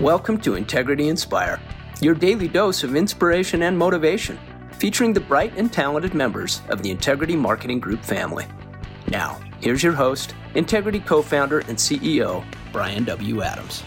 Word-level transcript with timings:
Welcome 0.00 0.40
to 0.40 0.54
Integrity 0.54 1.08
Inspire, 1.08 1.60
your 2.00 2.14
daily 2.14 2.48
dose 2.48 2.82
of 2.82 2.96
inspiration 2.96 3.64
and 3.64 3.76
motivation, 3.76 4.38
featuring 4.78 5.12
the 5.12 5.20
bright 5.20 5.52
and 5.58 5.70
talented 5.70 6.14
members 6.14 6.62
of 6.70 6.82
the 6.82 6.90
Integrity 6.90 7.36
Marketing 7.36 7.78
Group 7.78 8.02
family. 8.02 8.46
Now, 9.08 9.38
here's 9.60 9.82
your 9.82 9.92
host, 9.92 10.34
Integrity 10.54 10.98
co 10.98 11.20
founder 11.20 11.58
and 11.60 11.76
CEO, 11.76 12.42
Brian 12.72 13.04
W. 13.04 13.42
Adams. 13.42 13.84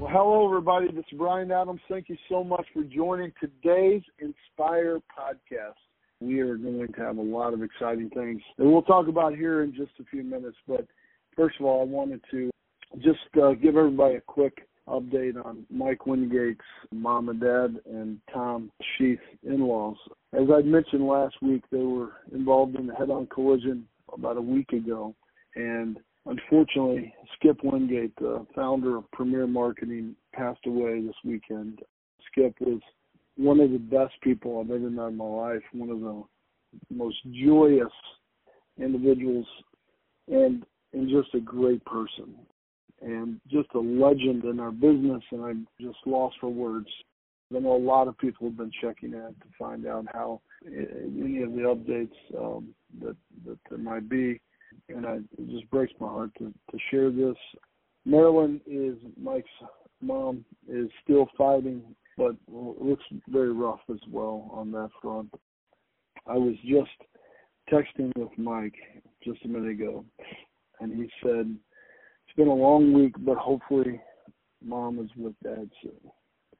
Well, 0.00 0.10
hello, 0.10 0.48
everybody. 0.48 0.88
This 0.88 1.04
is 1.12 1.16
Brian 1.16 1.52
Adams. 1.52 1.80
Thank 1.88 2.08
you 2.08 2.16
so 2.28 2.42
much 2.42 2.66
for 2.74 2.82
joining 2.82 3.32
today's 3.40 4.02
Inspire 4.18 4.98
podcast. 5.16 5.74
We 6.20 6.40
are 6.40 6.56
going 6.56 6.92
to 6.92 7.00
have 7.00 7.18
a 7.18 7.22
lot 7.22 7.54
of 7.54 7.62
exciting 7.62 8.10
things 8.10 8.42
that 8.58 8.66
we'll 8.66 8.82
talk 8.82 9.06
about 9.06 9.36
here 9.36 9.62
in 9.62 9.72
just 9.72 9.92
a 10.00 10.04
few 10.10 10.24
minutes. 10.24 10.56
But 10.66 10.88
first 11.36 11.54
of 11.60 11.66
all, 11.66 11.82
I 11.82 11.84
wanted 11.84 12.20
to 12.32 12.49
just 12.98 13.18
uh, 13.40 13.52
give 13.52 13.76
everybody 13.76 14.16
a 14.16 14.20
quick 14.20 14.66
update 14.88 15.44
on 15.44 15.64
Mike 15.70 16.06
Wingate's 16.06 16.58
mom 16.92 17.28
and 17.28 17.40
dad 17.40 17.76
and 17.86 18.18
Tom 18.32 18.70
Sheath 18.96 19.20
in-laws. 19.42 19.96
As 20.32 20.48
I 20.52 20.62
mentioned 20.62 21.06
last 21.06 21.36
week, 21.40 21.62
they 21.70 21.78
were 21.78 22.12
involved 22.32 22.76
in 22.76 22.90
a 22.90 22.94
head-on 22.96 23.28
collision 23.28 23.86
about 24.12 24.36
a 24.36 24.42
week 24.42 24.72
ago, 24.72 25.14
and 25.54 25.98
unfortunately, 26.26 27.14
Skip 27.36 27.58
Wingate, 27.62 28.14
the 28.16 28.44
founder 28.54 28.96
of 28.96 29.10
Premier 29.12 29.46
Marketing, 29.46 30.16
passed 30.34 30.66
away 30.66 31.00
this 31.00 31.14
weekend. 31.24 31.80
Skip 32.30 32.54
was 32.60 32.80
one 33.36 33.60
of 33.60 33.70
the 33.70 33.78
best 33.78 34.14
people 34.22 34.60
I've 34.60 34.70
ever 34.70 34.90
met 34.90 35.08
in 35.08 35.16
my 35.16 35.24
life, 35.24 35.62
one 35.72 35.90
of 35.90 36.00
the 36.00 36.22
most 36.90 37.16
joyous 37.32 37.92
individuals, 38.78 39.46
and 40.28 40.64
and 40.92 41.08
just 41.08 41.32
a 41.34 41.40
great 41.40 41.84
person 41.84 42.34
and 43.00 43.40
just 43.50 43.68
a 43.74 43.78
legend 43.78 44.44
in 44.44 44.60
our 44.60 44.70
business. 44.70 45.22
And 45.30 45.44
I'm 45.44 45.66
just 45.80 45.98
lost 46.06 46.36
for 46.40 46.48
words. 46.48 46.88
I 47.54 47.58
know 47.58 47.74
a 47.74 47.78
lot 47.78 48.06
of 48.06 48.16
people 48.18 48.46
have 48.48 48.56
been 48.56 48.70
checking 48.80 49.12
in 49.12 49.20
to 49.20 49.46
find 49.58 49.86
out 49.86 50.06
how 50.12 50.40
any 50.66 51.42
of 51.42 51.52
the 51.52 51.62
updates 51.62 52.38
um, 52.38 52.68
that 53.02 53.16
that 53.46 53.58
there 53.68 53.78
might 53.78 54.08
be, 54.08 54.40
and 54.88 55.04
I, 55.04 55.16
it 55.16 55.50
just 55.50 55.68
breaks 55.70 55.92
my 55.98 56.06
heart 56.06 56.30
to 56.38 56.52
to 56.70 56.78
share 56.90 57.10
this. 57.10 57.36
Marilyn 58.04 58.60
is 58.66 58.96
Mike's 59.20 59.48
mom 60.00 60.44
is 60.68 60.88
still 61.02 61.28
fighting, 61.36 61.82
but 62.16 62.36
looks 62.48 63.04
very 63.28 63.52
rough 63.52 63.80
as 63.90 64.00
well 64.08 64.48
on 64.52 64.70
that 64.72 64.90
front. 65.02 65.32
I 66.26 66.34
was 66.34 66.54
just 66.64 66.90
texting 67.72 68.12
with 68.16 68.36
Mike 68.38 68.74
just 69.24 69.44
a 69.44 69.48
minute 69.48 69.72
ago, 69.72 70.04
and 70.80 70.92
he 70.94 71.10
said 71.22 71.56
been 72.40 72.48
a 72.48 72.54
long 72.54 72.94
week, 72.94 73.14
but 73.18 73.36
hopefully 73.36 74.00
mom 74.64 74.98
is 74.98 75.10
with 75.14 75.34
dad 75.44 75.68
soon. 75.82 76.00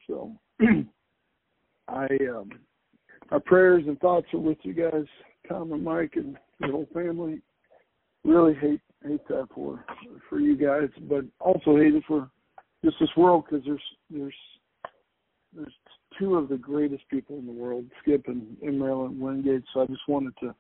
So 0.07 0.37
I 1.89 2.07
um 2.31 2.51
our 3.31 3.41
prayers 3.41 3.85
and 3.87 3.99
thoughts 3.99 4.27
are 4.35 4.41
with 4.41 4.59
you 4.63 4.75
guys, 4.75 5.07
Tom 5.49 5.73
and 5.73 5.83
Mike 5.83 6.13
and 6.17 6.37
the 6.61 6.67
whole 6.67 6.87
family. 6.93 7.41
Really 8.25 8.53
hate 8.55 8.83
hate 9.03 9.27
that 9.29 9.49
for 9.55 9.83
for 10.29 10.39
you 10.39 10.55
guys, 10.55 10.91
but 11.09 11.25
also 11.39 11.79
hate 11.79 11.95
it 11.95 12.05
for 12.07 12.29
just 12.85 12.97
this 13.01 13.09
world 13.17 13.45
because 13.49 13.65
there's 13.65 13.81
there's 14.11 14.35
there's 15.57 15.75
two 16.19 16.35
of 16.35 16.51
the 16.51 16.59
greatest 16.59 17.05
people 17.09 17.39
in 17.39 17.47
the 17.47 17.53
world, 17.53 17.87
Skip 18.03 18.25
and, 18.27 18.55
and 18.61 18.79
Marilyn 18.79 19.19
Wingate. 19.19 19.65
So 19.73 19.81
I 19.81 19.87
just 19.87 20.07
wanted 20.07 20.35
to 20.41 20.55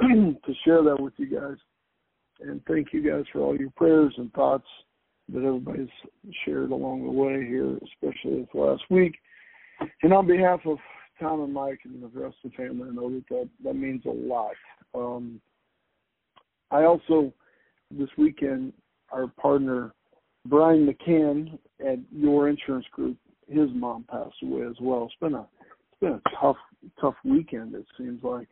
to 0.00 0.54
share 0.64 0.84
that 0.84 1.00
with 1.00 1.14
you 1.16 1.26
guys 1.26 1.56
and 2.42 2.60
thank 2.66 2.92
you 2.92 3.08
guys 3.08 3.24
for 3.32 3.40
all 3.40 3.56
your 3.56 3.70
prayers 3.70 4.14
and 4.16 4.32
thoughts 4.32 4.66
that 5.32 5.44
everybody's 5.44 5.88
shared 6.44 6.70
along 6.70 7.04
the 7.04 7.10
way 7.10 7.46
here, 7.46 7.78
especially 7.94 8.40
this 8.40 8.48
last 8.54 8.82
week. 8.90 9.14
And 10.02 10.12
on 10.12 10.26
behalf 10.26 10.60
of 10.66 10.78
Tom 11.20 11.42
and 11.42 11.52
Mike 11.52 11.80
and 11.84 12.02
the 12.02 12.08
rest 12.08 12.36
of 12.44 12.50
the 12.50 12.56
family, 12.56 12.88
I 12.88 12.94
know 12.94 13.10
that 13.10 13.24
that, 13.30 13.48
that 13.64 13.74
means 13.74 14.02
a 14.06 14.10
lot. 14.10 14.54
Um, 14.94 15.40
I 16.70 16.84
also, 16.84 17.32
this 17.90 18.08
weekend, 18.16 18.72
our 19.12 19.26
partner, 19.26 19.92
Brian 20.46 20.86
McCann 20.86 21.58
at 21.86 21.98
Your 22.12 22.48
Insurance 22.48 22.86
Group, 22.92 23.16
his 23.48 23.68
mom 23.74 24.04
passed 24.10 24.36
away 24.42 24.62
as 24.62 24.76
well. 24.80 25.04
It's 25.04 25.14
been 25.20 25.34
a 25.34 25.42
it's 25.42 26.00
been 26.00 26.12
a 26.12 26.22
tough 26.40 26.56
tough 27.00 27.16
weekend. 27.24 27.74
It 27.74 27.84
seems 27.98 28.22
like 28.22 28.48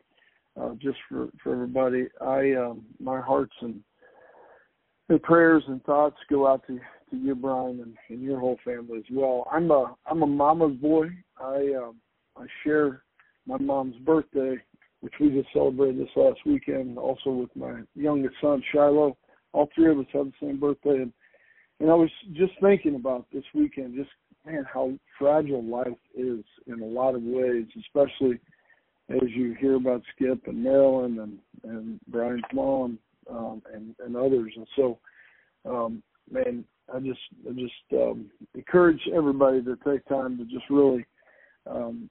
uh, 0.59 0.73
just 0.81 0.97
for 1.07 1.29
for 1.41 1.53
everybody. 1.53 2.07
I 2.21 2.53
um, 2.53 2.85
my 2.99 3.19
hearts 3.19 3.53
and, 3.61 3.81
and 5.09 5.23
prayers 5.23 5.63
and 5.67 5.83
thoughts 5.83 6.17
go 6.29 6.47
out 6.47 6.65
to 6.67 6.79
to 7.11 7.17
you, 7.17 7.35
Brian, 7.35 7.79
and, 7.81 7.95
and 8.09 8.21
your 8.21 8.39
whole 8.39 8.59
family 8.63 8.99
as 8.99 9.03
well. 9.11 9.47
I'm 9.51 9.69
a 9.71 9.95
I'm 10.05 10.23
a 10.23 10.27
mama's 10.27 10.77
boy. 10.77 11.07
I 11.39 11.73
um, 11.77 11.97
I 12.37 12.45
share 12.63 13.03
my 13.45 13.57
mom's 13.57 13.97
birthday, 13.97 14.57
which 15.01 15.13
we 15.19 15.29
just 15.29 15.51
celebrated 15.53 15.99
this 15.99 16.09
last 16.15 16.39
weekend, 16.45 16.97
also 16.97 17.31
with 17.31 17.55
my 17.55 17.81
youngest 17.95 18.35
son 18.41 18.61
Shiloh. 18.71 19.17
All 19.51 19.69
three 19.73 19.91
of 19.91 19.97
us 19.97 20.05
have 20.13 20.27
the 20.27 20.33
same 20.41 20.59
birthday, 20.59 21.01
and 21.01 21.13
and 21.79 21.89
I 21.89 21.95
was 21.95 22.09
just 22.33 22.53
thinking 22.61 22.95
about 22.95 23.25
this 23.31 23.45
weekend, 23.53 23.95
just 23.95 24.09
man, 24.45 24.65
how 24.71 24.91
fragile 25.17 25.63
life 25.63 25.87
is 26.13 26.43
in 26.67 26.81
a 26.81 26.85
lot 26.85 27.15
of 27.15 27.21
ways, 27.23 27.65
especially 27.79 28.39
as 29.09 29.29
you 29.29 29.55
hear 29.59 29.75
about 29.75 30.03
Skip 30.15 30.47
and 30.47 30.63
Marilyn 30.63 31.19
and 31.19 31.39
and 31.63 31.99
Brian's 32.07 32.43
mom 32.53 32.99
um, 33.29 33.61
and 33.73 33.95
and 34.05 34.15
others, 34.15 34.53
and 34.55 34.67
so 34.75 34.99
um, 35.65 36.03
man, 36.31 36.63
I 36.93 36.99
just 36.99 37.19
I 37.47 37.53
just 37.53 37.73
um, 37.93 38.29
encourage 38.55 39.01
everybody 39.13 39.61
to 39.63 39.77
take 39.85 40.07
time 40.07 40.37
to 40.37 40.45
just 40.45 40.69
really 40.69 41.05
um, 41.67 42.09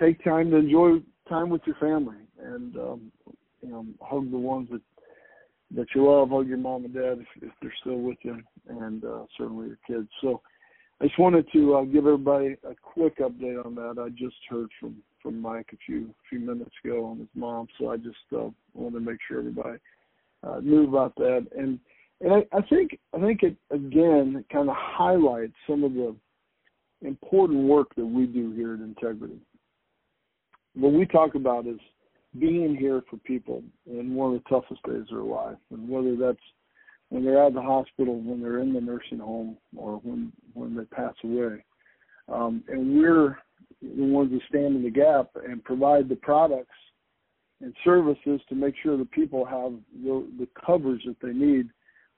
take 0.00 0.22
time 0.24 0.50
to 0.50 0.56
enjoy 0.56 0.98
time 1.28 1.50
with 1.50 1.62
your 1.66 1.76
family 1.76 2.16
and 2.42 2.76
um, 2.76 3.12
you 3.62 3.70
know 3.70 3.86
hug 4.00 4.30
the 4.30 4.38
ones 4.38 4.68
that 4.70 4.82
that 5.74 5.86
you 5.94 6.08
love, 6.08 6.30
hug 6.30 6.46
your 6.46 6.58
mom 6.58 6.84
and 6.84 6.94
dad 6.94 7.18
if, 7.20 7.42
if 7.42 7.52
they're 7.60 7.74
still 7.80 7.98
with 7.98 8.18
you, 8.22 8.38
and 8.68 9.04
uh, 9.04 9.24
certainly 9.36 9.68
your 9.68 9.78
kids. 9.86 10.08
So 10.20 10.40
I 11.00 11.06
just 11.06 11.18
wanted 11.18 11.46
to 11.52 11.76
uh, 11.76 11.84
give 11.84 12.06
everybody 12.06 12.56
a 12.64 12.74
quick 12.80 13.18
update 13.18 13.64
on 13.64 13.74
that. 13.74 14.00
I 14.00 14.10
just 14.10 14.36
heard 14.48 14.68
from 14.78 14.96
from 15.24 15.40
Mike 15.40 15.70
a 15.72 15.76
few 15.84 16.14
few 16.28 16.38
minutes 16.38 16.70
ago 16.84 17.06
on 17.06 17.18
his 17.18 17.28
mom, 17.34 17.66
so 17.78 17.90
I 17.90 17.96
just 17.96 18.16
uh, 18.36 18.50
wanted 18.74 18.98
to 18.98 19.00
make 19.00 19.18
sure 19.26 19.38
everybody 19.38 19.78
uh, 20.46 20.60
knew 20.62 20.84
about 20.86 21.16
that. 21.16 21.46
And 21.58 21.80
and 22.20 22.32
I, 22.32 22.56
I 22.56 22.62
think 22.68 22.98
I 23.14 23.18
think 23.18 23.42
it 23.42 23.56
again 23.70 24.44
kind 24.52 24.68
of 24.68 24.76
highlights 24.78 25.54
some 25.66 25.82
of 25.82 25.94
the 25.94 26.14
important 27.02 27.64
work 27.64 27.94
that 27.96 28.06
we 28.06 28.26
do 28.26 28.52
here 28.52 28.74
at 28.74 28.80
Integrity. 28.80 29.40
What 30.74 30.92
we 30.92 31.06
talk 31.06 31.34
about 31.34 31.66
is 31.66 31.80
being 32.38 32.76
here 32.76 33.02
for 33.08 33.16
people 33.18 33.62
in 33.86 34.14
one 34.14 34.34
of 34.34 34.42
the 34.42 34.48
toughest 34.48 34.82
days 34.82 35.02
of 35.02 35.08
their 35.08 35.18
life, 35.20 35.56
and 35.70 35.88
whether 35.88 36.16
that's 36.16 36.38
when 37.08 37.24
they're 37.24 37.44
at 37.44 37.54
the 37.54 37.62
hospital, 37.62 38.20
when 38.20 38.42
they're 38.42 38.58
in 38.58 38.74
the 38.74 38.80
nursing 38.80 39.18
home, 39.18 39.56
or 39.74 39.96
when 40.04 40.32
when 40.52 40.76
they 40.76 40.84
pass 40.84 41.14
away. 41.24 41.64
Um, 42.28 42.64
and 42.68 42.98
we're 42.98 43.38
the 43.96 44.04
ones 44.04 44.30
that 44.32 44.40
stand 44.48 44.76
in 44.76 44.82
the 44.82 44.90
gap 44.90 45.30
and 45.46 45.62
provide 45.64 46.08
the 46.08 46.16
products 46.16 46.74
and 47.60 47.74
services 47.84 48.40
to 48.48 48.54
make 48.54 48.74
sure 48.82 48.96
that 48.96 49.10
people 49.10 49.44
have 49.44 49.72
the, 50.02 50.26
the 50.38 50.48
coverage 50.64 51.02
that 51.06 51.16
they 51.22 51.32
need 51.32 51.68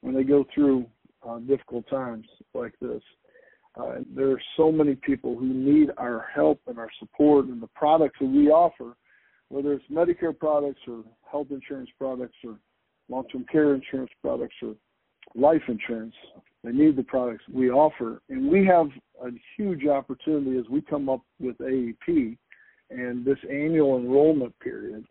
when 0.00 0.14
they 0.14 0.22
go 0.22 0.44
through 0.54 0.86
uh, 1.28 1.38
difficult 1.40 1.88
times 1.88 2.26
like 2.54 2.74
this. 2.80 3.02
Uh, 3.78 3.96
there 4.14 4.30
are 4.30 4.40
so 4.56 4.72
many 4.72 4.94
people 4.94 5.36
who 5.36 5.46
need 5.46 5.90
our 5.98 6.26
help 6.34 6.60
and 6.66 6.78
our 6.78 6.88
support 6.98 7.46
and 7.46 7.62
the 7.62 7.68
products 7.68 8.16
that 8.20 8.26
we 8.26 8.48
offer, 8.48 8.96
whether 9.48 9.74
it's 9.74 9.84
Medicare 9.92 10.36
products 10.36 10.80
or 10.88 11.04
health 11.30 11.48
insurance 11.50 11.90
products 11.98 12.36
or 12.44 12.58
long-term 13.08 13.44
care 13.50 13.74
insurance 13.74 14.10
products 14.22 14.54
or 14.62 14.74
life 15.36 15.62
insurance. 15.68 16.14
They 16.64 16.72
need 16.72 16.96
the 16.96 17.04
products 17.04 17.44
we 17.52 17.70
offer, 17.70 18.20
and 18.28 18.50
we 18.50 18.66
have 18.66 18.88
a 19.22 19.30
huge 19.56 19.86
opportunity 19.86 20.58
as 20.58 20.64
we 20.68 20.80
come 20.80 21.08
up 21.08 21.22
with 21.38 21.56
AEP 21.58 22.36
and 22.90 23.24
this 23.24 23.38
annual 23.50 23.98
enrollment 23.98 24.58
period 24.60 25.04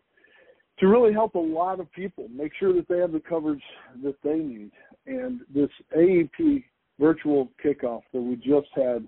to 0.78 0.86
really 0.88 1.12
help 1.12 1.34
a 1.34 1.38
lot 1.38 1.80
of 1.80 1.90
people 1.92 2.28
make 2.28 2.52
sure 2.58 2.74
that 2.74 2.86
they 2.88 2.98
have 2.98 3.12
the 3.12 3.20
coverage 3.20 3.62
that 4.02 4.16
they 4.22 4.36
need. 4.36 4.70
And 5.06 5.40
this 5.52 5.70
AEP 5.96 6.64
virtual 7.00 7.50
kickoff 7.64 8.02
that 8.12 8.20
we 8.20 8.36
just 8.36 8.68
had 8.74 9.06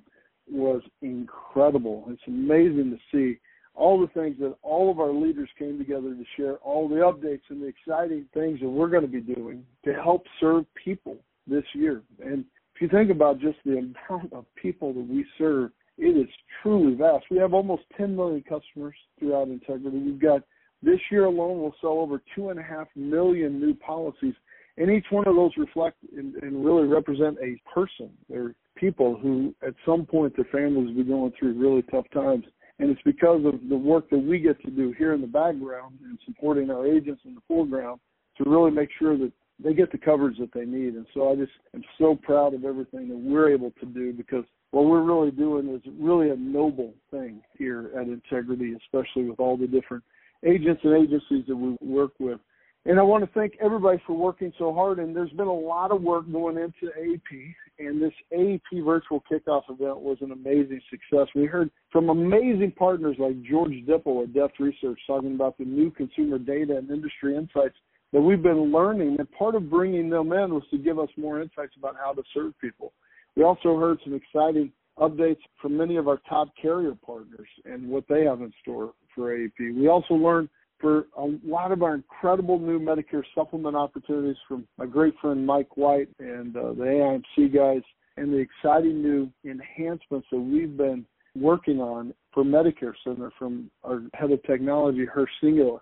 was 0.51 0.83
incredible. 1.03 2.05
It's 2.09 2.23
amazing 2.27 2.91
to 2.91 2.99
see 3.13 3.39
all 3.79 4.01
the 4.01 4.09
things 4.09 4.37
that 4.41 4.57
all 4.63 4.91
of 4.91 4.99
our 4.99 5.13
leaders 5.13 5.49
came 5.57 5.79
together 5.79 6.13
to 6.13 6.25
share, 6.37 6.57
all 6.57 6.89
the 6.89 6.97
updates 6.97 7.43
and 7.49 7.63
the 7.63 7.67
exciting 7.67 8.27
things 8.35 8.59
that 8.61 8.69
we're 8.69 8.89
going 8.89 9.03
to 9.03 9.09
be 9.09 9.21
doing 9.21 9.65
to 9.85 9.95
help 9.95 10.25
serve 10.41 10.65
people 10.85 11.17
this 11.47 11.63
year. 11.75 12.03
And 12.21 12.45
if 12.75 12.83
you 12.83 12.89
think 12.89 13.11
about 13.11 13.39
just 13.39 13.59
the 13.65 13.79
amount 13.79 14.33
of 14.33 14.45
people 14.57 14.93
that 14.93 15.09
we 15.09 15.25
serve, 15.39 15.71
it 15.97 16.17
is 16.17 16.29
truly 16.61 16.95
vast. 16.95 17.27
We 17.31 17.39
have 17.39 17.55
almost 17.55 17.83
10 17.97 18.17
million 18.17 18.43
customers 18.43 18.95
throughout 19.19 19.47
Integrity. 19.47 19.99
We've 19.99 20.21
got 20.21 20.43
this 20.83 20.99
year 21.11 21.27
alone, 21.27 21.61
we'll 21.61 21.75
sell 21.81 21.99
over 21.99 22.21
two 22.35 22.51
and 22.51 22.59
a 22.59 22.63
half 22.63 22.89
million 22.97 23.61
new 23.61 23.75
policies, 23.75 24.35
And 24.77 24.91
each 24.91 25.07
one 25.11 25.27
of 25.27 25.37
those 25.37 25.51
reflect 25.57 25.99
and, 26.17 26.35
and 26.37 26.65
really 26.65 26.87
represent 26.87 27.37
a 27.43 27.61
person. 27.73 28.11
They're 28.29 28.55
people 28.77 29.17
who, 29.21 29.55
at 29.67 29.75
some 29.85 30.05
point, 30.05 30.35
their 30.37 30.47
families 30.47 30.95
will 30.95 31.05
be 31.05 31.11
going 31.11 31.33
through 31.39 31.55
really 31.55 31.83
tough 31.83 32.07
times. 32.13 32.45
And 32.79 32.91
it's 32.91 33.03
because 33.05 33.45
of 33.45 33.69
the 33.69 33.77
work 33.77 34.09
that 34.11 34.19
we 34.19 34.39
get 34.39 34.61
to 34.63 34.71
do 34.71 34.93
here 34.97 35.13
in 35.13 35.21
the 35.21 35.27
background 35.27 35.99
and 36.05 36.19
supporting 36.25 36.71
our 36.71 36.87
agents 36.87 37.23
in 37.25 37.35
the 37.35 37.41
foreground 37.49 38.01
to 38.37 38.49
really 38.49 38.71
make 38.71 38.91
sure 38.99 39.19
that 39.19 39.33
they 39.63 39.75
get 39.75 39.91
the 39.91 39.99
coverage 39.99 40.39
that 40.39 40.53
they 40.53 40.65
need. 40.65 40.95
And 40.95 41.07
so 41.13 41.33
I 41.33 41.35
just 41.35 41.53
am 41.75 41.83
so 41.99 42.15
proud 42.15 42.55
of 42.55 42.65
everything 42.65 43.09
that 43.09 43.17
we're 43.17 43.53
able 43.53 43.73
to 43.81 43.87
do 43.87 44.13
because 44.13 44.45
what 44.71 44.85
we're 44.85 45.03
really 45.03 45.31
doing 45.31 45.69
is 45.75 45.83
really 45.99 46.31
a 46.31 46.37
noble 46.37 46.95
thing 47.11 47.41
here 47.57 47.91
at 47.99 48.07
Integrity, 48.07 48.75
especially 48.75 49.29
with 49.29 49.41
all 49.41 49.57
the 49.57 49.67
different 49.67 50.05
agents 50.47 50.83
and 50.85 50.95
agencies 50.95 51.45
that 51.49 51.57
we 51.57 51.77
work 51.81 52.13
with. 52.21 52.39
And 52.87 52.99
I 52.99 53.03
want 53.03 53.25
to 53.25 53.31
thank 53.39 53.55
everybody 53.61 54.01
for 54.07 54.17
working 54.17 54.53
so 54.59 54.73
hard. 54.73 54.99
And 54.99 55.15
there's 55.15 55.31
been 55.31 55.47
a 55.47 55.53
lot 55.53 55.91
of 55.91 56.03
work 56.03 56.31
going 56.31 56.57
into 56.57 56.93
AEP. 56.99 57.55
And 57.79 58.01
this 58.01 58.13
AEP 58.33 58.85
virtual 58.85 59.23
kickoff 59.31 59.63
event 59.69 60.01
was 60.01 60.19
an 60.21 60.33
amazing 60.33 60.81
success. 60.91 61.29
We 61.35 61.45
heard 61.45 61.71
from 61.93 62.09
amazing 62.09 62.73
partners 62.77 63.17
like 63.19 63.43
George 63.43 63.75
Dippel 63.87 64.23
at 64.23 64.33
Deft 64.33 64.59
Research 64.59 64.99
talking 65.07 65.35
about 65.35 65.59
the 65.59 65.65
new 65.65 65.91
consumer 65.91 66.39
data 66.39 66.77
and 66.77 66.91
industry 66.91 67.37
insights 67.37 67.77
that 68.13 68.21
we've 68.21 68.43
been 68.43 68.73
learning. 68.73 69.17
And 69.19 69.31
part 69.33 69.55
of 69.55 69.69
bringing 69.69 70.09
them 70.09 70.33
in 70.33 70.55
was 70.55 70.65
to 70.71 70.79
give 70.79 70.99
us 70.99 71.11
more 71.17 71.43
insights 71.43 71.75
about 71.77 71.97
how 72.03 72.13
to 72.13 72.23
serve 72.33 72.59
people. 72.61 72.93
We 73.37 73.45
also 73.45 73.79
heard 73.79 73.99
some 74.03 74.15
exciting 74.15 74.73
updates 74.99 75.39
from 75.61 75.77
many 75.77 75.97
of 75.97 76.09
our 76.09 76.21
top 76.29 76.49
carrier 76.61 76.95
partners 77.07 77.49
and 77.65 77.89
what 77.89 78.05
they 78.09 78.25
have 78.25 78.41
in 78.41 78.53
store 78.63 78.93
for 79.15 79.37
AEP. 79.37 79.77
We 79.77 79.89
also 79.89 80.15
learned 80.15 80.49
for 80.81 81.07
a 81.17 81.27
lot 81.45 81.73
of 81.73 81.83
our 81.83 81.95
incredible 81.95 82.59
new 82.59 82.79
Medicare 82.79 83.25
supplement 83.35 83.77
opportunities 83.77 84.37
from 84.47 84.67
my 84.77 84.87
great 84.87 85.15
friend 85.21 85.45
Mike 85.45 85.77
White 85.77 86.09
and 86.19 86.57
uh, 86.57 86.73
the 86.73 87.23
AIMC 87.39 87.55
guys, 87.55 87.83
and 88.17 88.33
the 88.33 88.39
exciting 88.39 89.03
new 89.03 89.31
enhancements 89.45 90.27
that 90.31 90.39
we've 90.39 90.77
been 90.77 91.05
working 91.37 91.81
on 91.81 92.13
for 92.33 92.45
Medicare 92.45 92.95
Center 93.05 93.31
from 93.39 93.71
our 93.85 94.03
head 94.15 94.31
of 94.33 94.43
technology, 94.45 95.05
Hirsch 95.05 95.31
Singular. 95.41 95.81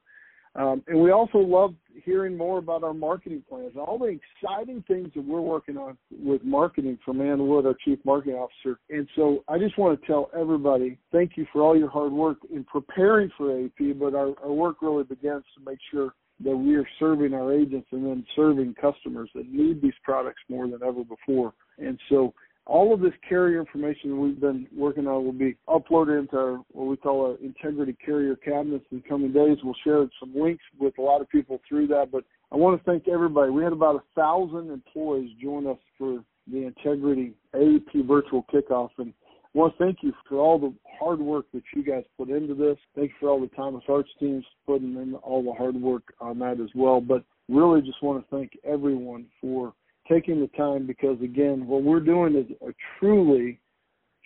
Um, 0.56 0.82
and 0.86 0.98
we 0.98 1.10
also 1.10 1.38
love 1.38 1.74
hearing 2.04 2.36
more 2.36 2.58
about 2.58 2.82
our 2.82 2.94
marketing 2.94 3.42
plans, 3.48 3.72
all 3.76 3.98
the 3.98 4.18
exciting 4.42 4.82
things 4.88 5.10
that 5.14 5.24
we're 5.24 5.40
working 5.40 5.76
on 5.76 5.98
with 6.10 6.42
marketing 6.44 6.98
from 7.04 7.20
Ann 7.20 7.46
Wood, 7.46 7.66
our 7.66 7.76
Chief 7.84 7.98
Marketing 8.04 8.36
Officer. 8.36 8.78
And 8.88 9.06
so 9.16 9.44
I 9.48 9.58
just 9.58 9.76
want 9.76 10.00
to 10.00 10.06
tell 10.06 10.30
everybody 10.38 10.98
thank 11.12 11.36
you 11.36 11.46
for 11.52 11.62
all 11.62 11.76
your 11.76 11.90
hard 11.90 12.12
work 12.12 12.38
in 12.50 12.64
preparing 12.64 13.30
for 13.36 13.64
AP, 13.64 13.98
but 13.98 14.14
our, 14.14 14.32
our 14.42 14.52
work 14.52 14.76
really 14.80 15.04
begins 15.04 15.44
to 15.56 15.70
make 15.70 15.78
sure 15.90 16.14
that 16.44 16.56
we 16.56 16.74
are 16.76 16.88
serving 16.98 17.34
our 17.34 17.52
agents 17.52 17.88
and 17.92 18.04
then 18.04 18.24
serving 18.34 18.74
customers 18.74 19.30
that 19.34 19.50
need 19.50 19.80
these 19.82 19.94
products 20.04 20.40
more 20.48 20.66
than 20.68 20.80
ever 20.82 21.02
before. 21.04 21.52
And 21.78 21.98
so 22.08 22.34
all 22.66 22.92
of 22.92 23.00
this 23.00 23.12
carrier 23.28 23.60
information 23.60 24.20
we've 24.20 24.40
been 24.40 24.66
working 24.76 25.06
on 25.06 25.24
will 25.24 25.32
be 25.32 25.56
uploaded 25.68 26.18
into 26.18 26.36
our, 26.36 26.56
what 26.72 26.86
we 26.86 26.96
call 26.96 27.26
our 27.26 27.36
integrity 27.44 27.96
carrier 28.04 28.34
cabinets 28.34 28.84
in 28.90 29.00
coming 29.02 29.32
days. 29.32 29.58
We'll 29.62 29.74
share 29.84 30.04
some 30.18 30.34
links 30.34 30.64
with 30.78 30.98
a 30.98 31.02
lot 31.02 31.20
of 31.20 31.28
people 31.28 31.60
through 31.68 31.86
that. 31.88 32.10
But 32.10 32.24
I 32.52 32.56
want 32.56 32.78
to 32.78 32.90
thank 32.90 33.06
everybody. 33.08 33.50
We 33.50 33.62
had 33.62 33.72
about 33.72 33.96
a 33.96 34.20
thousand 34.20 34.70
employees 34.70 35.30
join 35.40 35.66
us 35.66 35.78
for 35.96 36.24
the 36.50 36.66
integrity 36.66 37.34
AEP 37.54 38.06
virtual 38.06 38.44
kickoff 38.52 38.90
and 38.98 39.12
I 39.56 39.58
want 39.58 39.78
to 39.78 39.84
thank 39.84 39.98
you 40.02 40.12
for 40.28 40.36
all 40.36 40.58
the 40.58 40.74
hard 40.98 41.18
work 41.18 41.46
that 41.54 41.62
you 41.74 41.82
guys 41.82 42.04
put 42.18 42.28
into 42.28 42.54
this. 42.54 42.76
Thank 42.94 43.08
you 43.08 43.16
for 43.18 43.30
all 43.30 43.40
the 43.40 43.46
Thomas 43.56 43.82
Arts 43.88 44.10
teams 44.20 44.44
putting 44.66 44.96
in 44.96 45.14
all 45.22 45.42
the 45.42 45.54
hard 45.54 45.74
work 45.76 46.12
on 46.20 46.38
that 46.40 46.60
as 46.60 46.68
well. 46.74 47.00
But 47.00 47.24
really 47.48 47.80
just 47.80 48.02
want 48.02 48.22
to 48.22 48.36
thank 48.36 48.52
everyone 48.64 49.24
for 49.40 49.72
taking 50.08 50.40
the 50.40 50.48
time 50.56 50.86
because 50.86 51.20
again, 51.22 51.66
what 51.66 51.82
we're 51.82 52.00
doing 52.00 52.36
is 52.36 52.46
a 52.66 52.72
truly, 52.98 53.60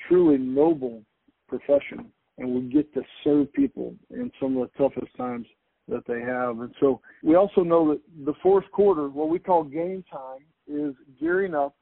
truly 0.09 0.39
noble 0.39 1.03
profession, 1.49 2.07
and 2.39 2.55
we 2.55 2.61
get 2.73 2.93
to 2.95 3.03
serve 3.25 3.53
people 3.53 3.95
in 4.11 4.31
some 4.41 4.57
of 4.57 4.69
the 4.69 4.79
toughest 4.79 5.15
times 5.17 5.47
that 5.89 6.07
they 6.07 6.21
have. 6.21 6.61
And 6.61 6.75
so 6.81 7.01
we 7.23 7.35
also 7.35 7.63
know 7.63 7.91
that 7.91 8.01
the 8.25 8.35
fourth 8.43 8.71
quarter, 8.73 9.09
what 9.09 9.29
we 9.29 9.39
call 9.39 9.65
game 9.65 10.05
time, 10.11 10.41
is 10.67 10.95
gearing 11.19 11.55
up, 11.55 11.75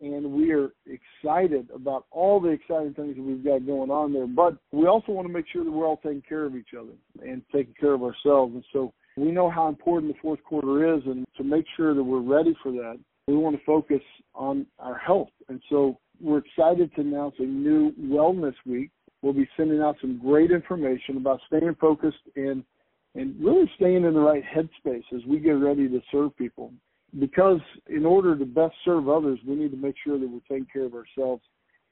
and 0.00 0.32
we 0.32 0.52
are 0.52 0.72
excited 0.86 1.68
about 1.74 2.06
all 2.10 2.40
the 2.40 2.48
exciting 2.48 2.94
things 2.94 3.16
that 3.16 3.22
we've 3.22 3.44
got 3.44 3.64
going 3.64 3.90
on 3.90 4.12
there. 4.12 4.26
But 4.26 4.56
we 4.72 4.86
also 4.86 5.12
want 5.12 5.26
to 5.28 5.32
make 5.32 5.46
sure 5.52 5.64
that 5.64 5.70
we're 5.70 5.86
all 5.86 6.00
taking 6.02 6.22
care 6.28 6.44
of 6.44 6.56
each 6.56 6.74
other 6.78 6.92
and 7.24 7.42
taking 7.52 7.74
care 7.78 7.94
of 7.94 8.02
ourselves. 8.02 8.54
And 8.54 8.64
so 8.72 8.92
we 9.16 9.30
know 9.30 9.48
how 9.48 9.68
important 9.68 10.12
the 10.12 10.18
fourth 10.20 10.42
quarter 10.42 10.96
is, 10.96 11.02
and 11.06 11.24
to 11.36 11.44
make 11.44 11.64
sure 11.76 11.94
that 11.94 12.02
we're 12.02 12.20
ready 12.20 12.56
for 12.62 12.72
that, 12.72 12.98
we 13.26 13.36
want 13.36 13.56
to 13.56 13.64
focus 13.64 14.02
on 14.34 14.66
our 14.78 14.98
health. 14.98 15.30
And 15.48 15.60
so 15.70 15.98
we're 16.20 16.38
excited 16.38 16.94
to 16.94 17.00
announce 17.00 17.34
a 17.38 17.44
new 17.44 17.92
Wellness 18.00 18.54
Week. 18.66 18.90
We'll 19.22 19.32
be 19.32 19.48
sending 19.56 19.80
out 19.80 19.96
some 20.00 20.18
great 20.18 20.50
information 20.50 21.16
about 21.16 21.40
staying 21.46 21.76
focused 21.80 22.18
and 22.36 22.64
and 23.16 23.36
really 23.40 23.70
staying 23.76 24.04
in 24.04 24.12
the 24.12 24.20
right 24.20 24.42
headspace 24.42 25.04
as 25.14 25.24
we 25.28 25.38
get 25.38 25.52
ready 25.52 25.88
to 25.88 26.00
serve 26.10 26.36
people. 26.36 26.72
Because 27.20 27.60
in 27.86 28.04
order 28.04 28.36
to 28.36 28.44
best 28.44 28.74
serve 28.84 29.08
others, 29.08 29.38
we 29.46 29.54
need 29.54 29.70
to 29.70 29.76
make 29.76 29.94
sure 30.04 30.18
that 30.18 30.28
we're 30.28 30.40
taking 30.48 30.66
care 30.72 30.84
of 30.84 30.94
ourselves 30.94 31.44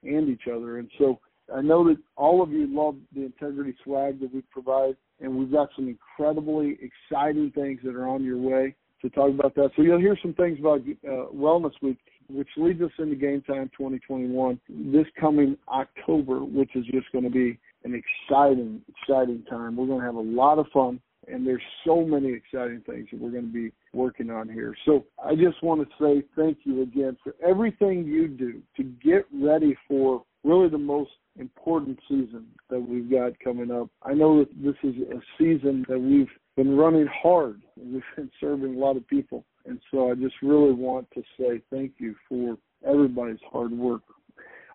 and 0.03 0.29
each 0.29 0.49
other. 0.53 0.79
And 0.79 0.91
so 0.99 1.21
I 1.55 1.61
know 1.61 1.87
that 1.87 1.99
all 2.17 2.43
of 2.43 2.51
you 2.51 2.67
love 2.67 2.97
the 3.15 3.25
integrity 3.25 3.73
swag 3.85 4.19
that 4.21 4.35
we 4.35 4.43
provide, 4.51 4.97
and 5.21 5.33
we've 5.37 5.53
got 5.53 5.69
some 5.77 5.87
incredibly 5.87 6.77
exciting 6.83 7.53
things 7.53 7.79
that 7.85 7.95
are 7.95 8.09
on 8.09 8.25
your 8.25 8.39
way 8.39 8.75
to 9.03 9.11
talk 9.11 9.31
about 9.31 9.55
that. 9.57 9.71
So 9.77 9.83
you'll 9.83 10.01
hear 10.01 10.17
some 10.23 10.35
things 10.35 10.59
about 10.59 10.81
uh, 10.81 11.31
Wellness 11.35 11.73
Week, 11.83 11.99
which 12.29 12.49
leads 12.57 12.81
us 12.81 12.91
into 12.99 13.17
Game 13.17 13.43
Time 13.43 13.71
2021 13.77 14.61
this 14.69 15.07
coming 15.21 15.57
October, 15.69 16.41
which 16.45 16.71
is 16.75 16.85
just 16.87 17.11
going 17.13 17.25
to 17.25 17.31
be 17.31 17.59
an 17.85 17.95
exciting, 17.95 18.81
exciting 18.89 19.45
time. 19.51 19.77
We're 19.77 19.87
going 19.87 20.01
to 20.01 20.07
have 20.07 20.15
a 20.15 20.21
lot 20.21 20.59
of 20.59 20.67
fun, 20.73 21.01
and 21.29 21.47
there's 21.47 21.63
so 21.85 22.05
many 22.05 22.33
exciting 22.33 22.83
things 22.87 23.09
that 23.13 23.21
we're 23.21 23.31
going 23.31 23.47
to 23.47 23.53
be 23.53 23.73
working 23.93 24.31
on 24.31 24.49
here. 24.49 24.75
So 24.87 25.05
I 25.23 25.35
just 25.35 25.63
want 25.63 25.87
to 25.87 25.95
say 26.01 26.23
thank 26.37 26.59
you 26.65 26.83
again 26.83 27.17
for 27.23 27.35
everything 27.45 28.05
you 28.05 28.29
do 28.29 28.63
to 28.77 28.83
get 28.83 29.27
ready 29.33 29.77
for 29.89 30.25
really 30.45 30.69
the 30.69 30.79
most 30.79 31.11
important 31.39 31.99
season 32.09 32.47
that 32.69 32.81
we've 32.81 33.11
got 33.11 33.39
coming 33.41 33.71
up. 33.71 33.89
I 34.03 34.15
know 34.15 34.41
that 34.41 34.49
this 34.63 34.75
is 34.83 34.95
a 35.11 35.21
season 35.39 35.85
that 35.89 35.99
we've 35.99 36.29
been 36.57 36.77
running 36.77 37.07
hard. 37.07 37.63
We've 37.77 38.03
been 38.17 38.31
serving 38.41 38.77
a 38.77 38.79
lot 38.79 38.97
of 38.97 39.07
people. 39.09 39.45
And 39.65 39.81
so 39.91 40.11
I 40.11 40.15
just 40.15 40.35
really 40.43 40.73
want 40.73 41.09
to 41.15 41.23
say 41.39 41.63
thank 41.71 41.93
you 41.99 42.15
for 42.29 42.57
everybody's 42.87 43.39
hard 43.51 43.73
work. 43.73 44.03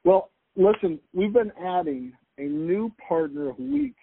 Well, 0.04 0.32
listen, 0.56 1.00
we've 1.14 1.34
been 1.34 1.52
adding 1.64 2.14
a 2.38 2.44
new 2.44 2.92
partner 3.08 3.50
a 3.50 3.62
week 3.62 3.96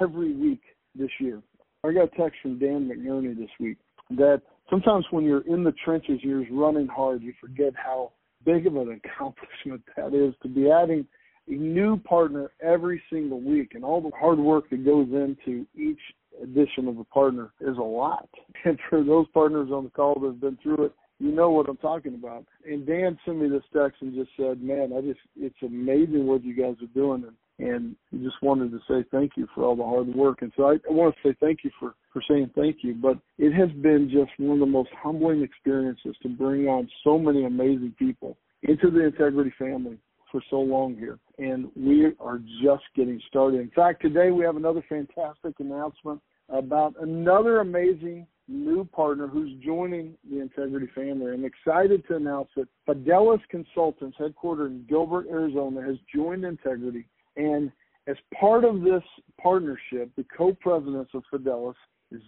every 0.00 0.34
week 0.34 0.62
this 0.94 1.10
year. 1.20 1.42
I 1.84 1.92
got 1.92 2.12
a 2.12 2.16
text 2.16 2.38
from 2.42 2.58
Dan 2.58 2.88
McNerney 2.88 3.36
this 3.36 3.50
week 3.58 3.78
that 4.10 4.42
sometimes 4.68 5.04
when 5.10 5.24
you're 5.24 5.46
in 5.46 5.64
the 5.64 5.74
trenches, 5.84 6.20
you're 6.22 6.44
running 6.50 6.86
hard, 6.86 7.22
you 7.22 7.32
forget 7.40 7.72
how 7.76 8.12
big 8.44 8.66
of 8.66 8.76
an 8.76 9.00
accomplishment 9.04 9.82
that 9.96 10.14
is 10.14 10.34
to 10.42 10.48
be 10.48 10.70
adding 10.70 11.06
a 11.48 11.52
new 11.52 11.96
partner 11.98 12.50
every 12.62 13.02
single 13.12 13.40
week 13.40 13.72
and 13.74 13.84
all 13.84 14.00
the 14.00 14.10
hard 14.18 14.38
work 14.38 14.70
that 14.70 14.84
goes 14.84 15.08
into 15.08 15.66
each 15.76 15.98
addition 16.42 16.88
of 16.88 16.98
a 16.98 17.04
partner 17.04 17.52
is 17.60 17.76
a 17.76 17.82
lot. 17.82 18.28
And 18.64 18.78
for 18.90 19.02
those 19.02 19.26
partners 19.32 19.70
on 19.72 19.84
the 19.84 19.90
call 19.90 20.20
that 20.20 20.26
have 20.26 20.40
been 20.40 20.58
through 20.62 20.86
it, 20.86 20.92
you 21.18 21.32
know 21.32 21.50
what 21.50 21.68
I'm 21.68 21.78
talking 21.78 22.14
about. 22.14 22.44
And 22.66 22.86
Dan 22.86 23.18
sent 23.24 23.38
me 23.38 23.48
this 23.48 23.62
text 23.74 24.02
and 24.02 24.14
just 24.14 24.30
said, 24.36 24.62
"Man, 24.62 24.92
I 24.96 25.00
just 25.00 25.20
it's 25.36 25.62
amazing 25.62 26.26
what 26.26 26.44
you 26.44 26.54
guys 26.54 26.76
are 26.82 26.94
doing." 26.94 27.24
And 27.24 27.36
and 27.60 27.94
he 28.10 28.18
just 28.18 28.42
wanted 28.42 28.70
to 28.70 28.80
say 28.88 29.04
thank 29.10 29.32
you 29.36 29.46
for 29.54 29.64
all 29.64 29.76
the 29.76 29.84
hard 29.84 30.08
work. 30.14 30.42
And 30.42 30.52
so 30.56 30.64
I, 30.64 30.72
I 30.88 30.92
want 30.92 31.14
to 31.14 31.28
say 31.28 31.36
thank 31.40 31.60
you 31.62 31.70
for 31.78 31.94
for 32.12 32.22
saying 32.28 32.50
thank 32.54 32.78
you. 32.82 32.94
But 32.94 33.18
it 33.38 33.52
has 33.52 33.70
been 33.82 34.10
just 34.10 34.30
one 34.38 34.54
of 34.54 34.60
the 34.60 34.66
most 34.66 34.90
humbling 35.02 35.42
experiences 35.42 36.16
to 36.22 36.28
bring 36.28 36.68
on 36.68 36.88
so 37.04 37.18
many 37.18 37.44
amazing 37.44 37.94
people 37.98 38.36
into 38.62 38.90
the 38.90 39.04
Integrity 39.04 39.52
family 39.58 39.98
for 40.32 40.42
so 40.48 40.56
long 40.56 40.96
here. 40.96 41.18
And 41.40 41.70
we 41.74 42.12
are 42.20 42.38
just 42.62 42.84
getting 42.94 43.18
started. 43.26 43.60
In 43.60 43.70
fact, 43.70 44.02
today 44.02 44.30
we 44.30 44.44
have 44.44 44.56
another 44.56 44.84
fantastic 44.90 45.54
announcement 45.58 46.20
about 46.50 46.94
another 47.00 47.60
amazing 47.60 48.26
new 48.46 48.84
partner 48.84 49.26
who's 49.26 49.50
joining 49.64 50.14
the 50.30 50.40
Integrity 50.40 50.88
family. 50.94 51.32
I'm 51.32 51.46
excited 51.46 52.06
to 52.08 52.16
announce 52.16 52.48
that 52.56 52.68
Fidelis 52.86 53.40
Consultants, 53.48 54.18
headquartered 54.18 54.66
in 54.66 54.84
Gilbert, 54.86 55.28
Arizona, 55.30 55.80
has 55.80 55.96
joined 56.14 56.44
Integrity. 56.44 57.06
And 57.36 57.72
as 58.06 58.16
part 58.38 58.66
of 58.66 58.82
this 58.82 59.02
partnership, 59.40 60.10
the 60.18 60.26
co-presidents 60.36 61.12
of 61.14 61.22
Fidelis, 61.32 61.74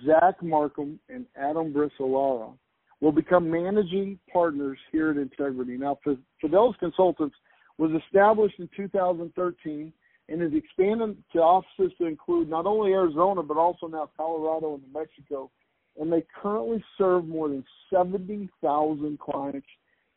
Zach 0.07 0.43
Markham 0.43 0.99
and 1.11 1.27
Adam 1.37 1.71
Brissolara, 1.71 2.55
will 3.03 3.13
become 3.13 3.51
managing 3.51 4.19
partners 4.33 4.79
here 4.91 5.11
at 5.11 5.19
Integrity. 5.19 5.77
Now, 5.77 5.99
Fidelis 6.43 6.79
Consultants 6.79 7.37
was 7.79 7.91
established 8.05 8.59
in 8.59 8.69
2013 8.77 9.93
and 10.29 10.43
is 10.43 10.53
expanding 10.55 11.17
to 11.33 11.39
offices 11.41 11.93
to 11.99 12.07
include 12.07 12.49
not 12.49 12.67
only 12.67 12.93
Arizona 12.93 13.43
but 13.43 13.57
also 13.57 13.87
now 13.87 14.09
Colorado 14.17 14.75
and 14.75 14.83
New 14.83 15.01
Mexico 15.01 15.51
and 15.99 16.13
they 16.13 16.25
currently 16.41 16.83
serve 16.97 17.27
more 17.27 17.49
than 17.49 17.65
70,000 17.91 19.19
clients 19.19 19.67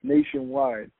nationwide. 0.03 0.91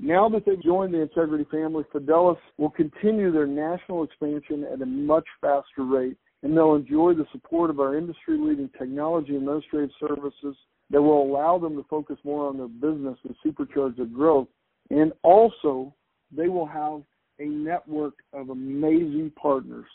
Now 0.00 0.28
that 0.30 0.44
they've 0.44 0.62
joined 0.62 0.92
the 0.92 1.02
Integrity 1.02 1.46
family, 1.50 1.84
Fidelis 1.94 2.38
will 2.58 2.70
continue 2.70 3.30
their 3.30 3.46
national 3.46 4.02
expansion 4.02 4.64
at 4.64 4.82
a 4.82 4.86
much 4.86 5.26
faster 5.40 5.84
rate, 5.84 6.16
and 6.42 6.56
they'll 6.56 6.74
enjoy 6.74 7.14
the 7.14 7.26
support 7.30 7.70
of 7.70 7.78
our 7.78 7.96
industry 7.96 8.36
leading 8.38 8.70
technology 8.76 9.36
administrative 9.36 9.90
services 10.00 10.56
that 10.90 11.00
will 11.00 11.22
allow 11.22 11.58
them 11.58 11.76
to 11.76 11.84
focus 11.88 12.16
more 12.24 12.48
on 12.48 12.58
their 12.58 12.66
business 12.68 13.16
and 13.24 13.36
supercharge 13.44 13.96
their 13.96 14.06
growth. 14.06 14.48
And 14.90 15.12
also, 15.22 15.94
they 16.36 16.48
will 16.48 16.66
have 16.66 17.02
a 17.38 17.44
network 17.44 18.14
of 18.32 18.50
amazing 18.50 19.32
partners, 19.40 19.86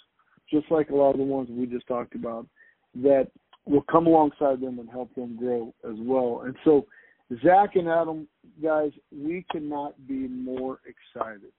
just 0.51 0.69
like 0.71 0.89
a 0.89 0.95
lot 0.95 1.11
of 1.11 1.17
the 1.17 1.23
ones 1.23 1.49
we 1.51 1.65
just 1.65 1.87
talked 1.87 2.15
about, 2.15 2.45
that 2.95 3.29
will 3.65 3.83
come 3.83 4.07
alongside 4.07 4.59
them 4.59 4.79
and 4.79 4.89
help 4.89 5.13
them 5.15 5.37
grow 5.37 5.73
as 5.87 5.95
well. 5.99 6.41
And 6.45 6.55
so, 6.63 6.85
Zach 7.43 7.75
and 7.75 7.87
Adam, 7.87 8.27
guys, 8.61 8.91
we 9.11 9.45
cannot 9.51 9.95
be 10.07 10.27
more 10.27 10.79
excited 10.85 11.51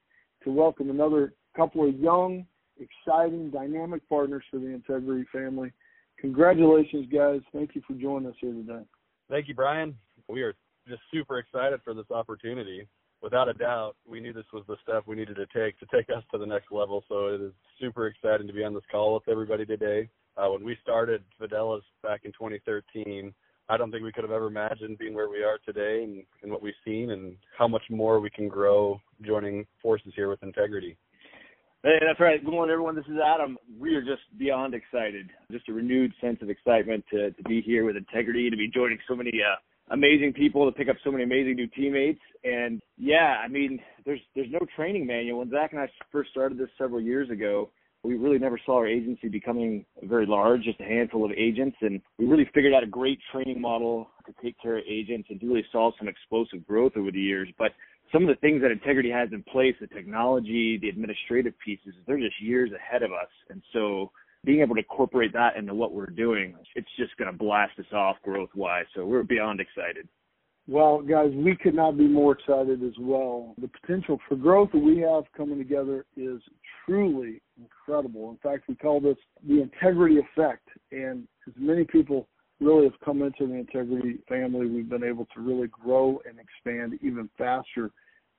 to 0.43 0.51
welcome 0.51 0.91
another 0.91 1.35
couple 1.57 1.89
of 1.89 1.95
young, 1.99 2.45
exciting, 2.79 3.51
dynamic 3.51 4.07
partners 4.09 4.43
for 4.51 4.59
the 4.59 4.67
Integrity 4.67 5.25
family. 5.33 5.73
Congratulations, 6.19 7.07
guys. 7.13 7.41
Thank 7.53 7.75
you 7.75 7.83
for 7.87 7.95
joining 7.95 8.29
us 8.29 8.35
here 8.41 8.53
today. 8.53 8.83
Thank 9.29 9.49
you, 9.49 9.55
Brian. 9.55 9.97
We 10.29 10.43
are 10.43 10.55
just 10.89 11.03
super 11.13 11.39
excited 11.39 11.81
for 11.85 11.95
this 11.95 12.11
opportunity. 12.11 12.89
Without 13.23 13.49
a 13.49 13.55
doubt, 13.55 13.97
we 14.09 14.19
knew 14.19 14.33
this 14.33 14.51
was 14.53 14.65
the 14.67 14.77
step 14.83 15.05
we 15.07 15.15
needed 15.15 15.37
to 15.37 15.47
take 15.47 15.79
to 15.79 15.87
take 15.95 16.09
us 16.09 16.23
to 16.33 16.39
the 16.39 16.47
next 16.47 16.73
level. 16.73 17.05
So 17.09 17.29
it 17.29 17.41
is 17.41 17.53
super 17.79 18.07
exciting 18.07 18.47
to 18.47 18.53
be 18.53 18.65
on 18.65 18.73
this 18.73 18.83
call 18.91 19.15
with 19.15 19.29
everybody 19.29 19.67
today. 19.67 20.09
Uh, 20.37 20.49
when 20.51 20.65
we 20.65 20.77
started 20.83 21.23
Fidelis 21.41 21.83
back 22.03 22.21
in 22.25 22.33
2013, 22.33 23.35
I 23.69 23.77
don't 23.77 23.91
think 23.91 24.03
we 24.03 24.13
could 24.13 24.25
have 24.25 24.33
ever 24.33 24.47
imagined 24.47 24.99
being 24.99 25.15
where 25.15 25.29
we 25.29 25.45
are 25.45 25.59
today 25.67 26.03
and, 26.03 26.25
and 26.43 26.51
what 26.51 26.63
we've 26.63 26.73
seen 26.85 27.11
and 27.11 27.37
how 27.59 27.69
much 27.69 27.83
more 27.91 28.21
we 28.21 28.31
can 28.31 28.49
grow 28.49 29.01
joining 29.25 29.67
forces 29.83 30.13
here 30.17 30.29
with 30.31 30.43
integrity. 30.43 30.97
Hey, 31.83 31.99
that's 32.07 32.21
right. 32.21 32.43
Good 32.45 32.51
morning, 32.51 32.73
everyone. 32.73 32.97
This 32.97 33.07
is 33.07 33.19
Adam. 33.25 33.59
We 33.79 33.95
are 33.95 34.03
just 34.03 34.23
beyond 34.39 34.75
excited. 34.75 35.31
Just 35.51 35.69
a 35.69 35.73
renewed 35.73 36.13
sense 36.21 36.39
of 36.43 36.51
excitement 36.51 37.05
to, 37.11 37.31
to 37.31 37.43
be 37.45 37.61
here 37.63 37.85
with 37.85 37.97
integrity, 37.97 38.51
to 38.51 38.57
be 38.57 38.69
joining 38.69 38.99
so 39.09 39.15
many 39.15 39.31
uh, 39.31 39.57
amazing 39.91 40.33
people, 40.33 40.67
to 40.67 40.73
pick 40.77 40.89
up 40.89 40.97
so 41.05 41.11
many 41.11 41.25
amazing 41.25 41.57
new 41.57 41.67
teammates. 41.69 42.21
And 42.45 42.81
yeah, 42.97 43.41
I 43.45 43.49
mean, 43.49 43.81
there's 44.05 44.21
there's 44.35 44.51
no 44.51 44.61
training 44.77 45.07
manual. 45.07 45.41
When 45.41 45.51
Zach 45.51 45.73
and 45.73 45.81
I 45.81 45.89
first 46.11 46.31
started 46.31 46.59
this 46.59 46.69
several 46.79 47.01
years 47.01 47.31
ago, 47.31 47.71
we 48.03 48.15
really 48.15 48.39
never 48.39 48.59
saw 48.65 48.77
our 48.77 48.87
agency 48.87 49.29
becoming 49.29 49.85
very 50.05 50.27
large, 50.27 50.63
just 50.63 50.81
a 50.81 50.85
handful 50.85 51.25
of 51.25 51.33
agents. 51.33 51.77
And 51.83 52.01
we 52.19 52.27
really 52.27 52.49
figured 52.55 52.73
out 52.73 52.83
a 52.83 52.87
great 52.87 53.19
training 53.31 53.61
model 53.61 54.11
to 54.27 54.33
take 54.43 54.57
care 54.61 54.79
of 54.79 54.85
agents 54.89 55.29
and 55.31 55.41
really 55.43 55.65
solve 55.71 55.95
some 55.99 56.09
explosive 56.09 56.67
growth 56.67 56.93
over 56.97 57.11
the 57.11 57.21
years. 57.21 57.49
But 57.59 57.73
some 58.11 58.23
of 58.23 58.29
the 58.29 58.41
things 58.41 58.63
that 58.63 58.71
Integrity 58.71 59.11
has 59.11 59.29
in 59.33 59.43
place, 59.43 59.75
the 59.81 59.87
technology, 59.87 60.79
the 60.81 60.89
administrative 60.89 61.53
pieces, 61.65 61.95
they're 62.07 62.19
just 62.19 62.41
years 62.41 62.71
ahead 62.73 63.03
of 63.03 63.13
us. 63.13 63.29
And 63.51 63.63
so 63.73 64.11
being 64.45 64.61
able 64.61 64.75
to 64.75 64.81
incorporate 64.81 65.33
that 65.35 65.57
into 65.57 65.75
what 65.75 65.93
we're 65.93 66.07
doing, 66.07 66.55
it's 66.75 66.89
just 66.97 67.17
going 67.17 67.31
to 67.31 67.37
blast 67.37 67.79
us 67.79 67.93
off 67.93 68.17
growth 68.23 68.51
wise. 68.55 68.87
So 68.95 69.05
we're 69.05 69.23
beyond 69.23 69.61
excited. 69.61 70.09
Well, 70.67 71.03
guys, 71.03 71.31
we 71.35 71.57
could 71.57 71.75
not 71.75 71.99
be 71.99 72.07
more 72.07 72.33
excited 72.33 72.83
as 72.85 72.93
well. 72.99 73.55
The 73.61 73.69
potential 73.69 74.21
for 74.29 74.37
growth 74.37 74.71
that 74.73 74.79
we 74.79 74.99
have 74.99 75.25
coming 75.37 75.59
together 75.59 76.07
is 76.17 76.41
truly 76.87 77.43
incredible. 77.61 78.31
In 78.31 78.37
fact, 78.37 78.69
we 78.69 78.77
call 78.77 79.01
this 79.01 79.17
the 79.47 79.63
integrity 79.63 80.19
effect. 80.19 80.69
And 80.93 81.27
as 81.49 81.55
many 81.59 81.85
people 81.85 82.29
really 82.61 82.85
have 82.85 82.99
come 83.05 83.23
into 83.23 83.47
the 83.47 83.55
integrity 83.55 84.19
family, 84.29 84.67
we've 84.67 84.89
been 84.89 85.05
able 85.05 85.27
to 85.35 85.41
really 85.41 85.69
grow 85.69 86.21
and 86.29 86.39
expand 86.39 86.99
even 87.03 87.29
faster 87.37 87.91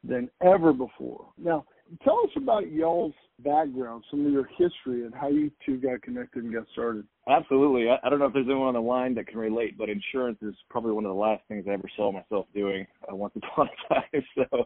than 0.03 0.29
ever 0.41 0.73
before. 0.73 1.27
Now, 1.37 1.65
tell 2.03 2.19
us 2.23 2.31
about 2.37 2.71
y'all's 2.71 3.13
background, 3.43 4.03
some 4.09 4.25
of 4.25 4.31
your 4.31 4.45
history, 4.57 5.05
and 5.05 5.13
how 5.13 5.29
you 5.29 5.51
two 5.65 5.77
got 5.77 6.01
connected 6.01 6.43
and 6.43 6.53
got 6.53 6.65
started. 6.71 7.05
Absolutely. 7.27 7.87
I, 7.89 7.97
I 8.03 8.09
don't 8.09 8.19
know 8.19 8.25
if 8.25 8.33
there's 8.33 8.47
anyone 8.47 8.69
on 8.69 8.73
the 8.73 8.81
line 8.81 9.13
that 9.15 9.27
can 9.27 9.37
relate, 9.37 9.77
but 9.77 9.89
insurance 9.89 10.39
is 10.41 10.55
probably 10.69 10.91
one 10.91 11.05
of 11.05 11.09
the 11.09 11.19
last 11.19 11.43
things 11.47 11.65
I 11.67 11.73
ever 11.73 11.89
saw 11.95 12.11
myself 12.11 12.47
doing 12.53 12.87
uh, 13.11 13.15
once 13.15 13.33
upon 13.35 13.67
a 13.67 13.93
time. 13.93 14.03
So 14.35 14.65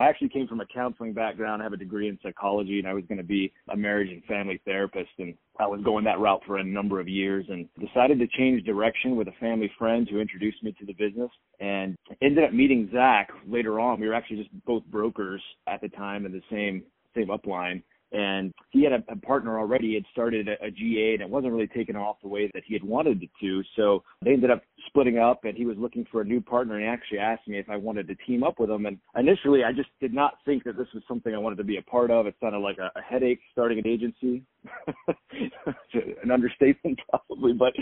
I 0.00 0.08
actually 0.08 0.28
came 0.28 0.46
from 0.46 0.60
a 0.60 0.66
counseling 0.66 1.12
background. 1.12 1.62
I 1.62 1.64
have 1.64 1.72
a 1.72 1.78
degree 1.78 2.08
in 2.08 2.18
psychology, 2.22 2.78
and 2.78 2.88
I 2.88 2.92
was 2.92 3.04
going 3.08 3.18
to 3.18 3.24
be 3.24 3.52
a 3.70 3.76
marriage 3.76 4.10
and 4.10 4.24
family 4.24 4.60
therapist. 4.64 5.10
And 5.18 5.34
I 5.58 5.66
was 5.66 5.80
going 5.82 6.04
that 6.04 6.18
route 6.18 6.42
for 6.46 6.58
a 6.58 6.64
number 6.64 7.00
of 7.00 7.08
years 7.08 7.46
and 7.48 7.68
decided 7.78 8.18
to 8.18 8.26
change 8.36 8.64
direction 8.64 9.16
with 9.16 9.28
a 9.28 9.32
family 9.40 9.70
friend 9.78 10.06
who 10.10 10.20
introduced 10.20 10.62
me 10.62 10.74
to 10.78 10.86
the 10.86 10.92
business 10.94 11.30
and 11.60 11.96
ended 12.22 12.44
up 12.44 12.52
meeting 12.52 12.90
Zach 12.92 13.30
later 13.46 13.80
on. 13.80 14.00
We 14.00 14.08
were 14.08 14.14
actually 14.14 14.38
just 14.38 14.64
both 14.64 14.84
brokers 14.86 15.42
at 15.66 15.80
the 15.80 15.88
time 15.88 16.26
in 16.26 16.32
the 16.32 16.42
same 16.50 16.82
same 17.14 17.28
upline 17.28 17.82
and 18.14 18.54
he 18.70 18.84
had 18.84 18.92
a, 18.92 19.02
a 19.12 19.16
partner 19.16 19.58
already. 19.58 19.88
He 19.88 19.94
had 19.94 20.04
started 20.12 20.48
a, 20.48 20.52
a 20.64 20.70
GA, 20.70 21.14
and 21.14 21.22
it 21.22 21.28
wasn't 21.28 21.52
really 21.52 21.66
taking 21.66 21.96
off 21.96 22.16
the 22.22 22.28
way 22.28 22.50
that 22.54 22.62
he 22.64 22.72
had 22.72 22.84
wanted 22.84 23.22
it 23.22 23.30
to. 23.40 23.62
So 23.76 24.04
they 24.24 24.32
ended 24.32 24.50
up 24.50 24.62
splitting 24.86 25.18
up, 25.18 25.44
and 25.44 25.56
he 25.56 25.66
was 25.66 25.76
looking 25.76 26.06
for 26.10 26.20
a 26.20 26.24
new 26.24 26.40
partner. 26.40 26.74
And 26.74 26.84
he 26.84 26.88
actually 26.88 27.18
asked 27.18 27.48
me 27.48 27.58
if 27.58 27.68
I 27.68 27.76
wanted 27.76 28.06
to 28.08 28.14
team 28.26 28.44
up 28.44 28.60
with 28.60 28.70
him. 28.70 28.86
And 28.86 28.98
initially, 29.16 29.64
I 29.64 29.72
just 29.72 29.88
did 30.00 30.14
not 30.14 30.34
think 30.44 30.62
that 30.64 30.76
this 30.78 30.86
was 30.94 31.02
something 31.08 31.34
I 31.34 31.38
wanted 31.38 31.56
to 31.56 31.64
be 31.64 31.78
a 31.78 31.82
part 31.82 32.10
of. 32.10 32.26
It 32.26 32.36
sounded 32.40 32.60
like 32.60 32.78
a, 32.78 32.90
a 32.96 33.02
headache 33.02 33.40
starting 33.50 33.78
an 33.78 33.86
agency, 33.86 34.44
an 36.22 36.30
understatement 36.30 37.00
probably. 37.10 37.52
But 37.52 37.72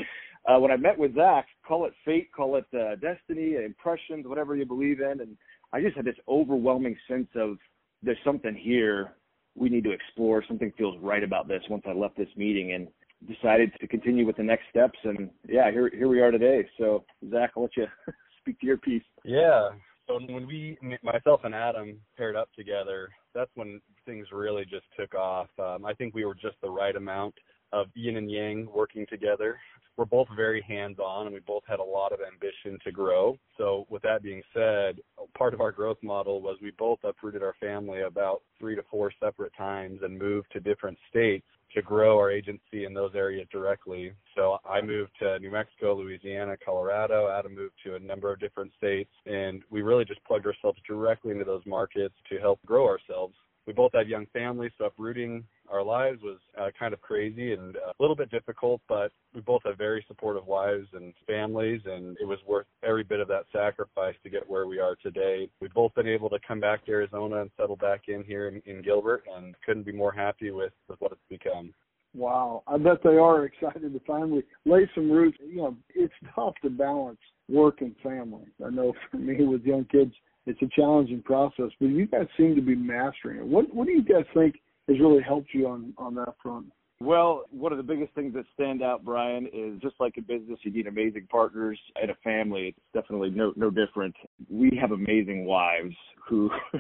uh, 0.50 0.58
when 0.58 0.70
I 0.70 0.76
met 0.76 0.98
with 0.98 1.14
Zach, 1.14 1.46
call 1.66 1.84
it 1.84 1.92
fate, 2.04 2.30
call 2.34 2.56
it 2.56 2.66
uh, 2.74 2.96
destiny, 2.96 3.56
impressions, 3.62 4.26
whatever 4.26 4.56
you 4.56 4.64
believe 4.64 5.00
in, 5.00 5.20
and 5.20 5.36
I 5.74 5.82
just 5.82 5.96
had 5.96 6.04
this 6.04 6.16
overwhelming 6.26 6.96
sense 7.08 7.28
of 7.34 7.58
there's 8.02 8.18
something 8.24 8.54
here 8.54 9.12
we 9.54 9.68
need 9.68 9.85
to 9.85 9.92
explore. 9.92 10.44
Something 10.47 10.73
feels 10.76 10.97
right 11.00 11.23
about 11.23 11.49
this 11.49 11.62
once 11.68 11.85
I 11.87 11.92
left 11.92 12.16
this 12.16 12.28
meeting 12.37 12.73
and 12.73 12.88
decided 13.26 13.73
to 13.80 13.87
continue 13.87 14.26
with 14.26 14.37
the 14.37 14.42
next 14.42 14.64
steps. 14.71 14.99
And 15.04 15.30
yeah, 15.49 15.71
here 15.71 15.90
here 15.90 16.09
we 16.09 16.21
are 16.21 16.30
today. 16.30 16.66
So 16.78 17.04
Zach, 17.30 17.52
I'll 17.56 17.64
let 17.64 17.76
you 17.76 17.87
speak 18.40 18.59
to 18.61 18.66
your 18.66 18.78
piece. 18.78 19.02
Yeah. 19.25 19.71
So 20.09 20.18
when 20.28 20.47
we, 20.49 20.76
myself 21.02 21.42
and 21.44 21.54
Adam, 21.54 21.97
paired 22.16 22.35
up 22.35 22.49
together, 22.56 23.09
that's 23.35 23.50
when 23.54 23.80
things 24.04 24.26
really 24.32 24.64
just 24.64 24.85
took 24.99 25.14
off. 25.14 25.49
Um, 25.61 25.87
I 25.87 25.94
think 25.94 26.12
we 26.12 26.25
were 26.25 26.35
just 26.35 26.56
the 26.61 26.68
right 26.68 26.97
amount 26.97 27.35
of 27.73 27.87
yin 27.95 28.17
and 28.17 28.31
yang 28.31 28.69
working 28.75 29.07
together. 29.09 29.59
We're 29.97 30.07
both 30.07 30.29
very 30.35 30.62
hands 30.62 30.99
on 30.99 31.26
and 31.26 31.35
we 31.35 31.41
both 31.41 31.64
had 31.67 31.79
a 31.79 31.85
lot 31.85 32.12
of 32.12 32.21
ambition 32.21 32.79
to 32.85 32.93
grow. 32.93 33.37
So, 33.59 33.87
with 33.91 34.02
that 34.02 34.23
being 34.23 34.43
said, 34.55 35.00
part 35.37 35.52
of 35.52 35.61
our 35.61 35.71
growth 35.71 35.99
model 36.02 36.41
was 36.41 36.57
we 36.62 36.73
both 36.79 36.99
uprooted 37.05 37.43
our 37.43 37.55
family 37.61 38.00
about 38.02 38.43
three 38.59 38.75
to 38.75 38.83
four 38.91 39.12
separate 39.21 39.52
times 39.57 40.00
and 40.02 40.19
moved 40.19 40.50
to 40.52 40.61
different 40.61 40.97
states 41.11 41.45
to 41.75 41.83
grow 41.83 42.19
our 42.19 42.31
agency 42.31 42.85
in 42.85 42.95
those 42.95 43.12
areas 43.14 43.47
directly. 43.50 44.12
So 44.35 44.59
I 44.64 44.81
moved 44.81 45.12
to 45.21 45.38
New 45.38 45.50
Mexico, 45.50 45.97
Louisiana, 45.97 46.57
Colorado. 46.62 47.29
Adam 47.29 47.55
moved 47.55 47.75
to 47.85 47.95
a 47.95 47.99
number 47.99 48.33
of 48.33 48.41
different 48.41 48.73
states, 48.76 49.11
and 49.26 49.62
we 49.71 49.83
really 49.83 50.05
just 50.05 50.23
plugged 50.25 50.47
ourselves 50.47 50.79
directly 50.87 51.33
into 51.33 51.45
those 51.45 51.64
markets 51.67 52.14
to 52.31 52.38
help 52.38 52.61
grow 52.67 52.87
ourselves. 52.87 53.35
We 53.66 53.73
both 53.73 53.92
had 53.95 54.09
young 54.09 54.26
families, 54.33 54.73
so 54.76 54.87
uprooting 54.87 55.45
our 55.71 55.83
lives 55.83 56.21
was 56.23 56.38
uh, 56.61 56.71
kind 56.78 56.92
of 56.92 57.00
crazy 57.00 57.52
and 57.52 57.76
a 57.76 57.92
little 58.00 58.16
bit 58.16 58.31
difficult, 58.31 58.81
but 58.88 59.12
we 59.35 59.40
both 59.40 59.62
have 59.64 59.78
very 59.78 60.04
supportive 60.09 60.47
wives 60.47 60.88
and 60.92 61.14
families, 61.26 61.81
and 61.85 62.16
it 62.21 62.26
was 62.26 62.38
worth 62.47 62.66
every 62.83 63.04
bit 63.04 63.21
of 63.21 63.28
that 63.28 63.45
sacrifice 63.52 64.16
to 64.25 64.31
get 64.31 64.49
where 64.49 64.66
we 64.66 64.81
are 64.81 64.97
today. 64.97 65.49
We've 65.61 65.73
both 65.73 65.95
been 65.95 66.09
able 66.09 66.28
to 66.31 66.38
come 66.47 66.61
back 66.61 66.85
to 66.87 66.92
Arizona 66.92 67.42
and 67.42 67.50
settle 67.57 67.76
back 67.76 68.02
in 68.09 68.25
here 68.25 68.49
in, 68.49 68.62
in 68.66 68.83
Gilbert, 68.83 69.25
and 69.35 69.54
couldn't 69.64 69.87
be 69.87 69.92
more 69.92 70.12
happy 70.12 70.50
with, 70.50 70.73
with 70.88 71.00
what 71.00 71.12
it's 71.12 71.21
become. 71.31 71.73
Wow, 72.14 72.62
I 72.66 72.76
bet 72.76 73.02
they 73.02 73.16
are 73.16 73.45
excited 73.47 73.92
to 73.92 74.00
finally 74.07 74.42
lay 74.66 74.88
some 74.95 75.11
roots. 75.11 75.38
You 75.40 75.57
know, 75.57 75.76
it's 75.95 76.12
tough 76.35 76.54
to 76.62 76.71
balance 76.71 77.21
work 77.49 77.81
and 77.81 77.95
family. 78.02 78.45
I 78.64 78.71
know 78.71 78.92
for 79.11 79.19
me 79.19 79.45
with 79.45 79.64
young 79.64 79.85
kids, 79.87 80.12
it's 80.46 80.61
a 80.62 80.68
challenging 80.75 81.22
process, 81.22 81.70
but 81.80 81.87
you 81.87 82.06
guys 82.06 82.26
seem 82.37 82.54
to 82.56 82.62
be 82.62 82.75
mastering 82.75 83.38
it. 83.38 83.46
What 83.46 83.72
What 83.75 83.87
do 83.87 83.92
you 83.92 84.02
guys 84.02 84.25
think 84.34 84.56
has 84.88 84.99
really 85.00 85.22
helped 85.22 85.54
you 85.54 85.68
on 85.68 85.94
on 85.99 86.14
that 86.16 86.34
front? 86.42 86.66
Well, 87.02 87.47
one 87.50 87.73
of 87.73 87.78
the 87.78 87.82
biggest 87.82 88.14
things 88.14 88.32
that 88.35 88.44
stand 88.54 88.80
out, 88.80 89.04
Brian, 89.04 89.49
is 89.52 89.80
just 89.80 89.97
like 89.99 90.16
in 90.18 90.23
business, 90.23 90.61
you 90.62 90.71
need 90.71 90.87
amazing 90.87 91.26
partners. 91.28 91.76
and 92.00 92.12
a 92.12 92.14
family, 92.23 92.68
it's 92.68 92.78
definitely 92.94 93.30
no 93.30 93.52
no 93.56 93.71
different. 93.71 94.14
We 94.49 94.78
have 94.80 94.92
amazing 94.92 95.44
wives 95.44 95.97
who 96.28 96.49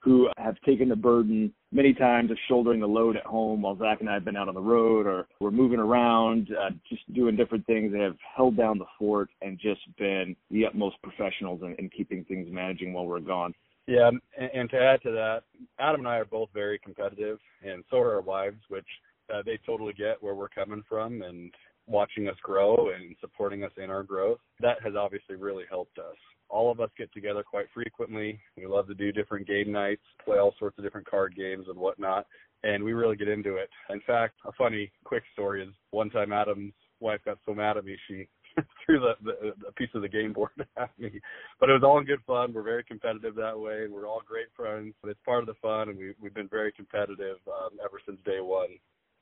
who 0.00 0.28
have 0.38 0.54
taken 0.64 0.88
the 0.88 0.94
burden 0.94 1.52
many 1.72 1.92
times 1.92 2.30
of 2.30 2.36
shouldering 2.46 2.78
the 2.78 2.86
load 2.86 3.16
at 3.16 3.24
home 3.24 3.62
while 3.62 3.76
Zach 3.76 3.98
and 4.00 4.08
I 4.08 4.14
have 4.14 4.24
been 4.24 4.36
out 4.36 4.46
on 4.46 4.54
the 4.54 4.60
road 4.60 5.08
or 5.08 5.26
we're 5.40 5.50
moving 5.50 5.80
around, 5.80 6.50
uh, 6.52 6.70
just 6.88 7.12
doing 7.12 7.34
different 7.34 7.66
things. 7.66 7.92
They 7.92 7.98
have 7.98 8.16
held 8.36 8.56
down 8.56 8.78
the 8.78 8.86
fort 8.96 9.28
and 9.42 9.58
just 9.58 9.80
been 9.98 10.36
the 10.52 10.66
utmost 10.66 11.02
professionals 11.02 11.62
in, 11.62 11.74
in 11.80 11.90
keeping 11.90 12.22
things 12.24 12.46
managing 12.48 12.92
while 12.92 13.06
we're 13.06 13.18
gone. 13.18 13.52
Yeah, 13.88 14.08
and, 14.38 14.50
and 14.54 14.70
to 14.70 14.78
add 14.78 15.02
to 15.02 15.10
that, 15.10 15.42
Adam 15.80 16.02
and 16.02 16.08
I 16.08 16.18
are 16.18 16.24
both 16.24 16.48
very 16.54 16.78
competitive, 16.78 17.38
and 17.62 17.82
so 17.90 17.98
are 17.98 18.14
our 18.14 18.20
wives, 18.22 18.60
which 18.68 18.86
uh, 19.32 19.42
they 19.44 19.58
totally 19.64 19.92
get 19.92 20.22
where 20.22 20.34
we're 20.34 20.48
coming 20.48 20.82
from, 20.88 21.22
and 21.22 21.52
watching 21.86 22.28
us 22.28 22.36
grow 22.42 22.90
and 22.90 23.14
supporting 23.20 23.62
us 23.64 23.72
in 23.76 23.90
our 23.90 24.02
growth. 24.02 24.38
That 24.60 24.82
has 24.82 24.94
obviously 24.96 25.36
really 25.36 25.64
helped 25.68 25.98
us. 25.98 26.16
All 26.48 26.70
of 26.70 26.80
us 26.80 26.90
get 26.96 27.12
together 27.12 27.42
quite 27.42 27.66
frequently. 27.74 28.38
We 28.56 28.66
love 28.66 28.86
to 28.88 28.94
do 28.94 29.12
different 29.12 29.46
game 29.46 29.72
nights, 29.72 30.02
play 30.24 30.38
all 30.38 30.54
sorts 30.58 30.78
of 30.78 30.84
different 30.84 31.10
card 31.10 31.34
games 31.36 31.66
and 31.68 31.78
whatnot, 31.78 32.26
and 32.62 32.82
we 32.82 32.92
really 32.92 33.16
get 33.16 33.28
into 33.28 33.56
it. 33.56 33.70
In 33.90 34.00
fact, 34.06 34.34
a 34.46 34.52
funny 34.52 34.90
quick 35.04 35.24
story 35.32 35.62
is 35.62 35.74
one 35.90 36.10
time 36.10 36.32
Adam's 36.32 36.74
wife 37.00 37.20
got 37.24 37.38
so 37.44 37.54
mad 37.54 37.76
at 37.76 37.84
me 37.84 37.96
she 38.08 38.28
threw 38.86 39.00
the, 39.00 39.14
the, 39.22 39.52
the 39.66 39.72
piece 39.72 39.88
of 39.94 40.02
the 40.02 40.08
game 40.08 40.32
board 40.32 40.50
at 40.76 40.90
me. 40.98 41.20
But 41.58 41.70
it 41.70 41.72
was 41.72 41.82
all 41.82 41.98
in 41.98 42.04
good 42.04 42.22
fun. 42.26 42.52
We're 42.52 42.62
very 42.62 42.84
competitive 42.84 43.34
that 43.34 43.58
way, 43.58 43.84
and 43.84 43.92
we're 43.92 44.06
all 44.06 44.22
great 44.24 44.46
friends. 44.56 44.94
It's 45.04 45.18
part 45.24 45.40
of 45.40 45.46
the 45.46 45.54
fun, 45.60 45.88
and 45.88 45.98
we, 45.98 46.14
we've 46.20 46.34
been 46.34 46.48
very 46.48 46.72
competitive 46.72 47.38
um, 47.48 47.78
ever 47.84 48.00
since 48.06 48.18
day 48.24 48.40
one. 48.40 48.68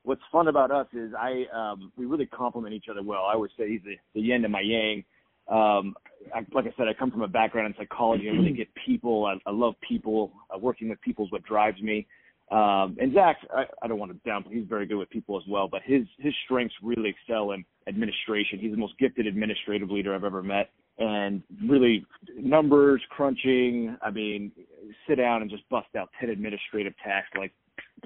What's 0.04 0.22
fun 0.32 0.48
about 0.48 0.70
us 0.70 0.86
is 0.92 1.12
I 1.18 1.44
um, 1.54 1.92
we 1.96 2.06
really 2.06 2.26
complement 2.26 2.74
each 2.74 2.86
other 2.90 3.02
well. 3.02 3.24
I 3.24 3.34
always 3.34 3.52
say 3.56 3.68
he's 3.68 3.82
the, 3.84 3.96
the 4.14 4.20
yin 4.20 4.42
to 4.42 4.48
my 4.48 4.60
yang. 4.60 5.04
Um, 5.48 5.94
I, 6.34 6.40
like 6.52 6.66
I 6.66 6.74
said, 6.76 6.88
I 6.88 6.94
come 6.94 7.10
from 7.10 7.22
a 7.22 7.28
background 7.28 7.66
in 7.68 7.74
psychology. 7.76 8.28
I 8.28 8.32
really 8.32 8.52
get 8.52 8.68
people. 8.86 9.26
I, 9.26 9.34
I 9.48 9.52
love 9.52 9.74
people. 9.86 10.32
Uh, 10.52 10.58
working 10.58 10.88
with 10.88 11.00
people 11.00 11.24
is 11.26 11.32
what 11.32 11.42
drives 11.44 11.80
me. 11.80 12.06
Um, 12.50 12.98
and 13.00 13.14
Zach, 13.14 13.38
I, 13.54 13.64
I 13.82 13.88
don't 13.88 13.98
want 13.98 14.12
to 14.12 14.28
downplay. 14.28 14.52
He's 14.52 14.68
very 14.68 14.86
good 14.86 14.98
with 14.98 15.08
people 15.08 15.38
as 15.38 15.44
well, 15.48 15.68
but 15.68 15.80
his 15.84 16.02
his 16.18 16.34
strengths 16.44 16.74
really 16.82 17.08
excel 17.08 17.52
in 17.52 17.64
administration. 17.88 18.58
He's 18.58 18.72
the 18.72 18.76
most 18.76 18.98
gifted 18.98 19.26
administrative 19.26 19.90
leader 19.90 20.14
I've 20.14 20.24
ever 20.24 20.42
met, 20.42 20.70
and 20.98 21.42
really 21.66 22.04
numbers 22.36 23.00
crunching. 23.08 23.96
I 24.02 24.10
mean, 24.10 24.52
sit 25.08 25.14
down 25.14 25.40
and 25.40 25.50
just 25.50 25.66
bust 25.70 25.88
out 25.96 26.10
ten 26.20 26.28
administrative 26.28 26.92
tasks 27.02 27.30
like 27.38 27.52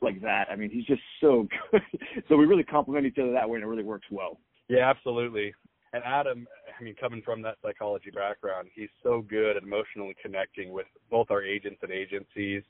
like 0.03 0.21
that. 0.23 0.47
I 0.50 0.57
mean, 0.57 0.71
he's 0.71 0.85
just 0.85 1.03
so 1.21 1.47
good. 1.71 1.83
so 2.29 2.37
we 2.37 2.47
really 2.47 2.65
complement 2.65 3.07
each 3.07 3.19
other 3.19 3.33
that 3.33 3.49
way, 3.49 3.57
and 3.57 3.65
it 3.65 3.69
really 3.69 3.85
works 3.85 4.07
well. 4.11 4.38
Yeah, 4.69 4.91
absolutely. 4.91 5.55
And 5.93 6.03
Adam, 6.05 6.47
I 6.79 6.83
mean, 6.83 6.95
coming 7.00 7.23
from 7.23 7.43
that 7.43 7.57
psychology 7.62 8.11
background, 8.11 8.69
he's 8.75 8.88
so 9.03 9.23
good 9.23 9.57
at 9.57 9.62
emotionally 9.62 10.15
connecting 10.21 10.73
with 10.73 10.87
both 11.11 11.31
our 11.31 11.43
agents 11.43 11.79
and 11.83 11.93
agencies 11.93 12.62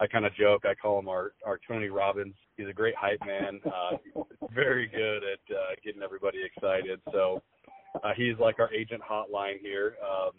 I 0.00 0.06
kind 0.06 0.26
of 0.26 0.34
joke. 0.34 0.64
I 0.64 0.74
call 0.74 0.98
him 0.98 1.08
our 1.08 1.32
our 1.46 1.58
Tony 1.66 1.88
Robbins. 1.88 2.34
He's 2.56 2.68
a 2.68 2.72
great 2.72 2.94
hype 2.96 3.20
man. 3.24 3.60
Uh, 3.64 4.22
very 4.54 4.88
good 4.88 5.22
at 5.22 5.54
uh, 5.54 5.74
getting 5.84 6.02
everybody 6.02 6.38
excited. 6.44 7.00
So 7.12 7.42
uh, 8.02 8.12
he's 8.16 8.38
like 8.40 8.58
our 8.58 8.72
agent 8.72 9.02
hotline 9.08 9.60
here. 9.60 9.96
Um, 10.02 10.32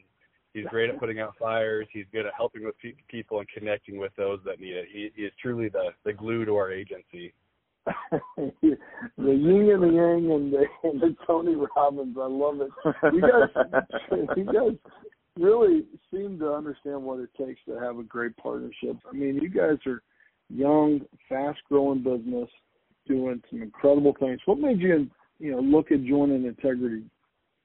he's 0.55 0.65
great 0.67 0.89
at 0.89 0.99
putting 0.99 1.19
out 1.19 1.35
fires. 1.37 1.87
He's 1.91 2.05
good 2.11 2.25
at 2.25 2.33
helping 2.35 2.65
with 2.65 2.75
pe- 2.79 2.93
people 3.07 3.39
and 3.39 3.47
connecting 3.49 3.99
with 3.99 4.11
those 4.17 4.39
that 4.45 4.59
need 4.59 4.73
it. 4.73 4.85
He, 4.91 5.11
he 5.15 5.23
is 5.23 5.33
truly 5.41 5.69
the 5.69 5.89
the 6.03 6.13
glue 6.13 6.45
to 6.45 6.55
our 6.55 6.71
agency. 6.71 7.33
the 8.37 8.47
yin 9.17 9.69
and 9.71 9.83
the 9.83 9.91
yang 9.93 10.31
and 10.31 10.51
the, 10.51 10.65
and 10.83 11.01
the 11.01 11.15
Tony 11.27 11.55
Robbins. 11.55 12.17
I 12.19 12.25
love 12.25 12.61
it. 12.61 12.71
You 13.13 13.21
guys, 13.21 14.27
you 14.37 14.45
guys 14.45 14.91
really 15.37 15.85
seem 16.11 16.39
to 16.39 16.53
understand 16.53 17.03
what 17.03 17.19
it 17.19 17.29
takes 17.37 17.59
to 17.67 17.79
have 17.79 17.99
a 17.99 18.03
great 18.03 18.35
partnership. 18.37 18.97
I 19.07 19.15
mean, 19.15 19.35
you 19.35 19.49
guys 19.49 19.77
are 19.85 20.01
young, 20.49 21.01
fast 21.29 21.59
growing 21.69 22.01
business, 22.01 22.49
doing 23.07 23.43
some 23.51 23.61
incredible 23.61 24.15
things. 24.19 24.39
What 24.45 24.59
made 24.59 24.79
you, 24.79 25.07
you 25.37 25.51
know, 25.51 25.59
look 25.59 25.91
at 25.91 26.03
joining 26.05 26.45
Integrity? 26.45 27.03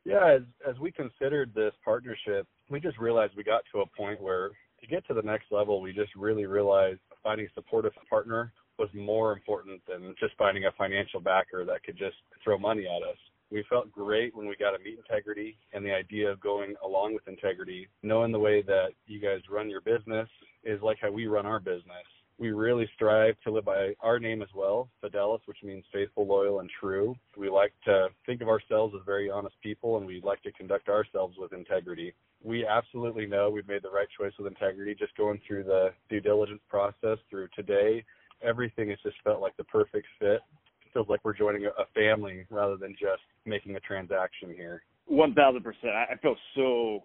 Yeah, 0.05 0.37
as 0.37 0.43
as 0.69 0.79
we 0.79 0.91
considered 0.91 1.53
this 1.55 1.73
partnership, 1.85 2.47
we 2.71 2.81
just 2.81 2.99
realized 2.99 3.33
we 3.37 3.45
got 3.45 3.63
to 3.73 3.81
a 3.81 3.87
point 3.87 4.21
where 4.21 4.51
to 4.81 4.87
get 4.87 5.07
to 5.09 5.15
the 5.15 5.23
next 5.23 5.47
level, 5.51 5.81
we 5.81 5.93
just 5.93 6.15
really 6.17 6.47
realized 6.47 7.01
finding 7.23 7.47
a 7.47 7.53
supportive 7.55 7.93
partner 8.09 8.53
was 8.79 8.89
more 8.95 9.33
important 9.33 9.83
than 9.87 10.15
just 10.19 10.33
finding 10.39 10.65
a 10.65 10.73
financial 10.79 11.21
backer 11.21 11.65
that 11.67 11.83
could 11.83 11.99
just 11.99 12.17
throw 12.43 12.57
money 12.57 12.87
at 12.87 13.07
us. 13.07 13.19
We 13.51 13.65
felt 13.69 13.91
great 13.93 14.35
when 14.35 14.47
we 14.47 14.57
got 14.57 14.71
to 14.71 14.79
meet 14.83 14.97
integrity 14.97 15.59
and 15.73 15.85
the 15.85 15.93
idea 15.93 16.31
of 16.31 16.41
going 16.41 16.75
along 16.85 17.15
with 17.15 17.27
integrity 17.27 17.89
knowing 18.03 18.33
the 18.33 18.39
way 18.39 18.63
that 18.63 18.91
you 19.07 19.21
guys 19.21 19.41
run 19.51 19.69
your 19.69 19.81
business 19.81 20.29
is 20.65 20.81
like 20.83 20.99
how 21.03 21.11
we 21.11 21.27
run 21.27 21.47
our 21.47 21.59
business 21.59 22.07
we 22.41 22.51
really 22.51 22.89
strive 22.95 23.35
to 23.45 23.53
live 23.53 23.67
by 23.67 23.93
our 24.01 24.19
name 24.19 24.43
as 24.43 24.49
well 24.55 24.89
fidelis 25.05 25.41
which 25.45 25.59
means 25.63 25.85
faithful 25.93 26.27
loyal 26.27 26.61
and 26.61 26.71
true 26.81 27.15
we 27.37 27.49
like 27.49 27.73
to 27.85 28.09
think 28.27 28.41
of 28.41 28.49
ourselves 28.49 28.95
as 28.99 29.03
very 29.07 29.31
honest 29.31 29.55
people 29.63 29.99
and 29.99 30.07
we 30.07 30.21
like 30.25 30.43
to 30.43 30.51
conduct 30.53 30.89
ourselves 30.89 31.37
with 31.39 31.53
integrity 31.53 32.13
we 32.43 32.67
absolutely 32.67 33.27
know 33.27 33.51
we've 33.51 33.69
made 33.69 33.83
the 33.83 33.91
right 33.91 34.09
choice 34.19 34.33
with 34.39 34.47
integrity 34.47 34.95
just 34.99 35.15
going 35.17 35.39
through 35.47 35.63
the 35.63 35.91
due 36.09 36.21
diligence 36.21 36.63
process 36.69 37.19
through 37.29 37.47
today 37.55 38.03
everything 38.43 38.91
has 38.91 38.99
just 39.03 39.17
felt 39.23 39.41
like 39.41 39.57
the 39.57 39.65
perfect 39.65 40.07
fit 40.19 40.41
It 40.87 40.93
feels 40.93 41.09
like 41.09 41.21
we're 41.25 41.37
joining 41.37 41.67
a 41.67 41.85
family 41.95 42.47
rather 42.51 42.77
than 42.77 42.93
just 42.93 43.23
making 43.45 43.77
a 43.77 43.81
transaction 43.81 44.53
here. 44.55 44.83
One 45.07 45.35
thousand 45.35 45.63
percent. 45.63 45.93
I 45.93 46.17
feel 46.23 46.37
so 46.55 47.05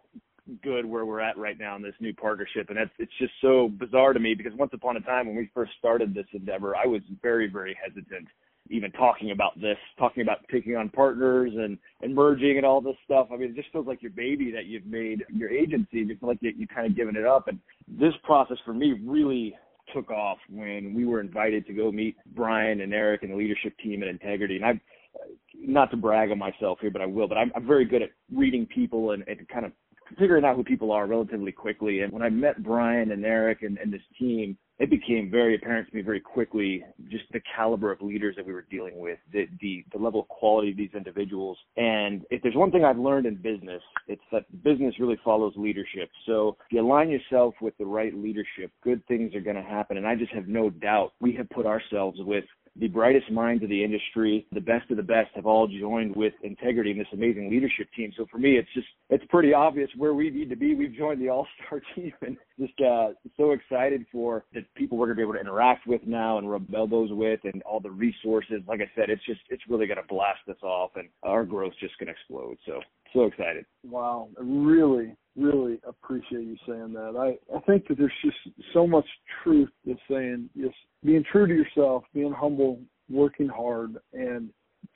good 0.64 0.86
where 0.86 1.06
we're 1.06 1.20
at 1.20 1.38
right 1.38 1.58
now 1.60 1.76
in 1.76 1.82
this 1.82 1.96
new 2.00 2.14
partnership, 2.14 2.70
and 2.70 2.78
that's 2.78 2.92
it's 3.00 3.12
just 3.20 3.34
so 3.42 3.70
bizarre 3.70 4.14
to 4.14 4.20
me 4.20 4.34
because 4.34 4.54
once 4.54 4.72
upon 4.74 4.98
a 4.98 5.02
time 5.02 5.28
when 5.28 5.36
we 5.36 5.50
first 5.54 5.72
started 5.78 6.14
this 6.14 6.28
endeavor, 6.34 6.76
I 6.76 6.86
was 6.86 7.02
very 7.22 7.48
very 7.48 7.78
hesitant 7.84 8.28
even 8.70 8.92
talking 8.92 9.32
about 9.32 9.60
this, 9.60 9.78
talking 9.98 10.24
about 10.24 10.40
taking 10.52 10.76
on 10.76 10.90
partners 10.90 11.52
and, 11.56 11.78
and 12.02 12.16
merging 12.16 12.58
and 12.58 12.66
all 12.66 12.82
this 12.82 12.96
stuff. 13.06 13.28
I 13.32 13.38
mean, 13.38 13.50
it 13.50 13.56
just 13.56 13.72
feels 13.72 13.86
like 13.86 14.02
your 14.02 14.12
baby 14.12 14.52
that 14.52 14.66
you've 14.66 14.86
made 14.86 15.24
your 15.32 15.50
agency. 15.50 16.00
You 16.00 16.18
feel 16.20 16.30
like 16.30 16.40
you, 16.42 16.52
you 16.58 16.68
kind 16.68 16.88
of 16.88 16.96
given 16.96 17.16
it 17.16 17.26
up. 17.26 17.48
And 17.48 17.60
this 17.88 18.14
process 18.24 18.58
for 18.66 18.74
me 18.74 18.96
really 19.06 19.56
took 19.94 20.10
off 20.10 20.40
when 20.50 20.94
we 20.96 21.06
were 21.06 21.20
invited 21.20 21.68
to 21.68 21.74
go 21.74 21.92
meet 21.92 22.18
Brian 22.36 22.82
and 22.82 22.94
Eric 22.94 23.22
and 23.22 23.32
the 23.32 23.36
leadership 23.36 23.78
team 23.84 24.02
at 24.02 24.10
Integrity. 24.10 24.56
And 24.56 24.66
I, 24.66 24.70
uh, 24.72 25.28
not 25.58 25.92
to 25.92 25.98
brag 25.98 26.32
on 26.32 26.40
myself 26.40 26.80
here, 26.82 26.92
but 26.92 27.02
I 27.02 27.06
will. 27.06 27.28
But 27.28 27.38
I'm, 27.38 27.52
I'm 27.56 27.68
very 27.68 27.86
good 27.86 28.02
at 28.02 28.10
reading 28.34 28.66
people 28.66 29.12
and, 29.12 29.24
and 29.28 29.48
kind 29.48 29.66
of 29.66 29.72
figuring 30.18 30.46
out 30.46 30.56
who 30.56 30.64
people 30.64 30.92
are 30.92 31.08
relatively 31.08 31.52
quickly. 31.52 32.02
And 32.02 32.12
when 32.12 32.22
I 32.22 32.30
met 32.30 32.64
Brian 32.64 33.12
and 33.12 33.26
Eric 33.26 33.62
and, 33.62 33.78
and 33.78 33.92
this 33.92 34.02
team, 34.20 34.58
it 34.78 34.90
became 34.90 35.32
very 35.32 35.56
apparent 35.56 35.90
to 35.90 35.96
me 35.96 36.02
very 36.02 36.20
quickly 36.20 36.84
just 37.10 37.24
the 37.32 37.40
caliber 37.56 37.94
of 37.94 38.02
leaders 38.02 38.36
that 38.36 38.46
we 38.46 38.52
were 38.52 38.66
dealing 38.70 39.00
with, 39.00 39.18
the, 39.32 39.48
the 39.62 39.86
the 39.94 39.98
level 39.98 40.20
of 40.20 40.28
quality 40.28 40.72
of 40.72 40.78
these 40.78 40.90
individuals. 40.94 41.58
And 41.78 42.26
if 42.30 42.42
there's 42.42 42.56
one 42.56 42.72
thing 42.72 42.84
I've 42.84 42.98
learned 42.98 43.26
in 43.26 43.36
business, 43.36 43.82
it's 44.08 44.22
that 44.34 44.44
business 44.64 44.94
really 45.00 45.18
follows 45.24 45.54
leadership. 45.56 46.10
So 46.26 46.58
if 46.66 46.74
you 46.74 46.82
align 46.82 47.10
yourself 47.10 47.54
with 47.62 47.78
the 47.78 47.86
right 47.86 48.14
leadership, 48.14 48.72
good 48.84 49.06
things 49.08 49.34
are 49.34 49.40
going 49.40 49.56
to 49.56 49.62
happen. 49.62 49.96
And 49.96 50.06
I 50.06 50.16
just 50.16 50.34
have 50.34 50.48
no 50.48 50.70
doubt 50.70 51.14
we 51.22 51.34
have 51.36 51.50
put 51.50 51.66
ourselves 51.66 52.20
with 52.22 52.44
the 52.78 52.88
brightest 52.88 53.32
minds 53.32 53.64
of 53.64 53.70
the 53.70 53.84
industry, 53.84 54.46
the 54.52 54.60
best 54.60 54.90
of 54.92 54.98
the 54.98 55.04
best 55.04 55.30
have 55.36 55.46
all 55.46 55.68
joined 55.68 56.16
with 56.16 56.34
integrity 56.44 56.92
in 56.92 56.98
this 56.98 57.08
amazing 57.14 57.50
leadership 57.50 57.88
team. 57.96 58.12
So 58.18 58.26
for 58.30 58.38
me, 58.38 58.58
it's 58.58 58.68
just, 58.74 58.88
it's 59.10 59.24
pretty 59.30 59.54
obvious 59.54 59.90
where 59.96 60.14
we 60.14 60.30
need 60.30 60.50
to 60.50 60.56
be. 60.56 60.76
We've 60.76 60.94
joined 60.94 61.22
the 61.22 61.30
all-star 61.30 61.82
team 61.96 62.12
and 62.22 62.38
just 62.60 62.80
uh, 62.82 63.10
so 63.38 63.52
excited 63.52 64.06
for 64.12 64.46
the 64.54 64.66
people 64.76 64.98
we're 64.98 65.08
going 65.08 65.18
to 65.18 65.20
be 65.20 65.24
able 65.24 65.34
to 65.34 65.40
interact 65.40 65.88
with 65.88 66.02
now 66.06 66.38
and 66.38 66.50
rub 66.50 66.74
elbows 66.74 67.10
with 67.12 67.40
and 67.46 67.62
all 67.64 67.80
the 67.80 67.92
resources. 67.92 68.62
Like 68.68 68.82
I 68.82 68.92
said, 68.96 69.10
it's 69.10 69.26
just, 69.26 69.42
it's 69.50 69.64
really 69.70 69.88
going 69.88 69.98
to 69.98 70.08
blast 70.08 70.42
us 70.50 70.62
off 70.62 70.92
and 70.96 71.08
our 71.24 71.46
growth's 71.46 71.78
just 71.80 71.98
going 71.98 72.08
to 72.08 72.14
explode. 72.14 72.58
So, 72.66 72.82
so 73.14 73.24
excited. 73.24 73.66
Wow. 73.84 74.30
Really, 74.38 75.16
really 75.36 75.80
appreciate 75.88 76.46
you 76.46 76.58
saying 76.68 76.94
that. 76.94 77.16
I, 77.18 77.56
I 77.56 77.60
think 77.62 77.88
that 77.88 77.98
there's 77.98 78.12
just 78.24 78.38
so 78.74 78.88
much 78.88 79.06
truth 79.44 79.70
to 79.86 79.96
saying 80.10 80.50
just 80.58 80.76
being 81.04 81.24
true 81.32 81.48
to 81.48 81.54
yourself, 81.54 82.04
being 82.14 82.34
humble, 82.34 82.80
working 83.10 83.48
hard, 83.48 83.98
and 84.14 84.50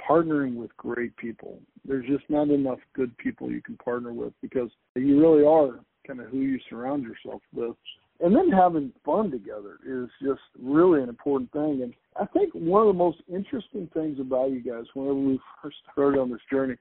partnering 0.09 0.55
with 0.55 0.75
great 0.77 1.15
people. 1.17 1.59
There's 1.85 2.05
just 2.07 2.23
not 2.29 2.49
enough 2.49 2.79
good 2.93 3.15
people 3.17 3.51
you 3.51 3.61
can 3.61 3.77
partner 3.77 4.13
with 4.13 4.33
because 4.41 4.69
you 4.95 5.19
really 5.19 5.45
are 5.45 5.79
kind 6.07 6.19
of 6.19 6.27
who 6.27 6.39
you 6.39 6.59
surround 6.69 7.03
yourself 7.03 7.41
with. 7.53 7.75
And 8.21 8.35
then 8.35 8.49
having 8.49 8.91
fun 9.05 9.31
together 9.31 9.77
is 9.87 10.09
just 10.21 10.41
really 10.61 11.01
an 11.01 11.09
important 11.09 11.51
thing. 11.51 11.81
And 11.83 11.93
I 12.19 12.25
think 12.25 12.53
one 12.53 12.81
of 12.81 12.87
the 12.87 12.93
most 12.93 13.19
interesting 13.29 13.89
things 13.93 14.19
about 14.19 14.51
you 14.51 14.61
guys, 14.61 14.83
whenever 14.93 15.15
we 15.15 15.39
first 15.63 15.77
started 15.91 16.19
on 16.19 16.29
this 16.29 16.41
journey, 16.51 16.75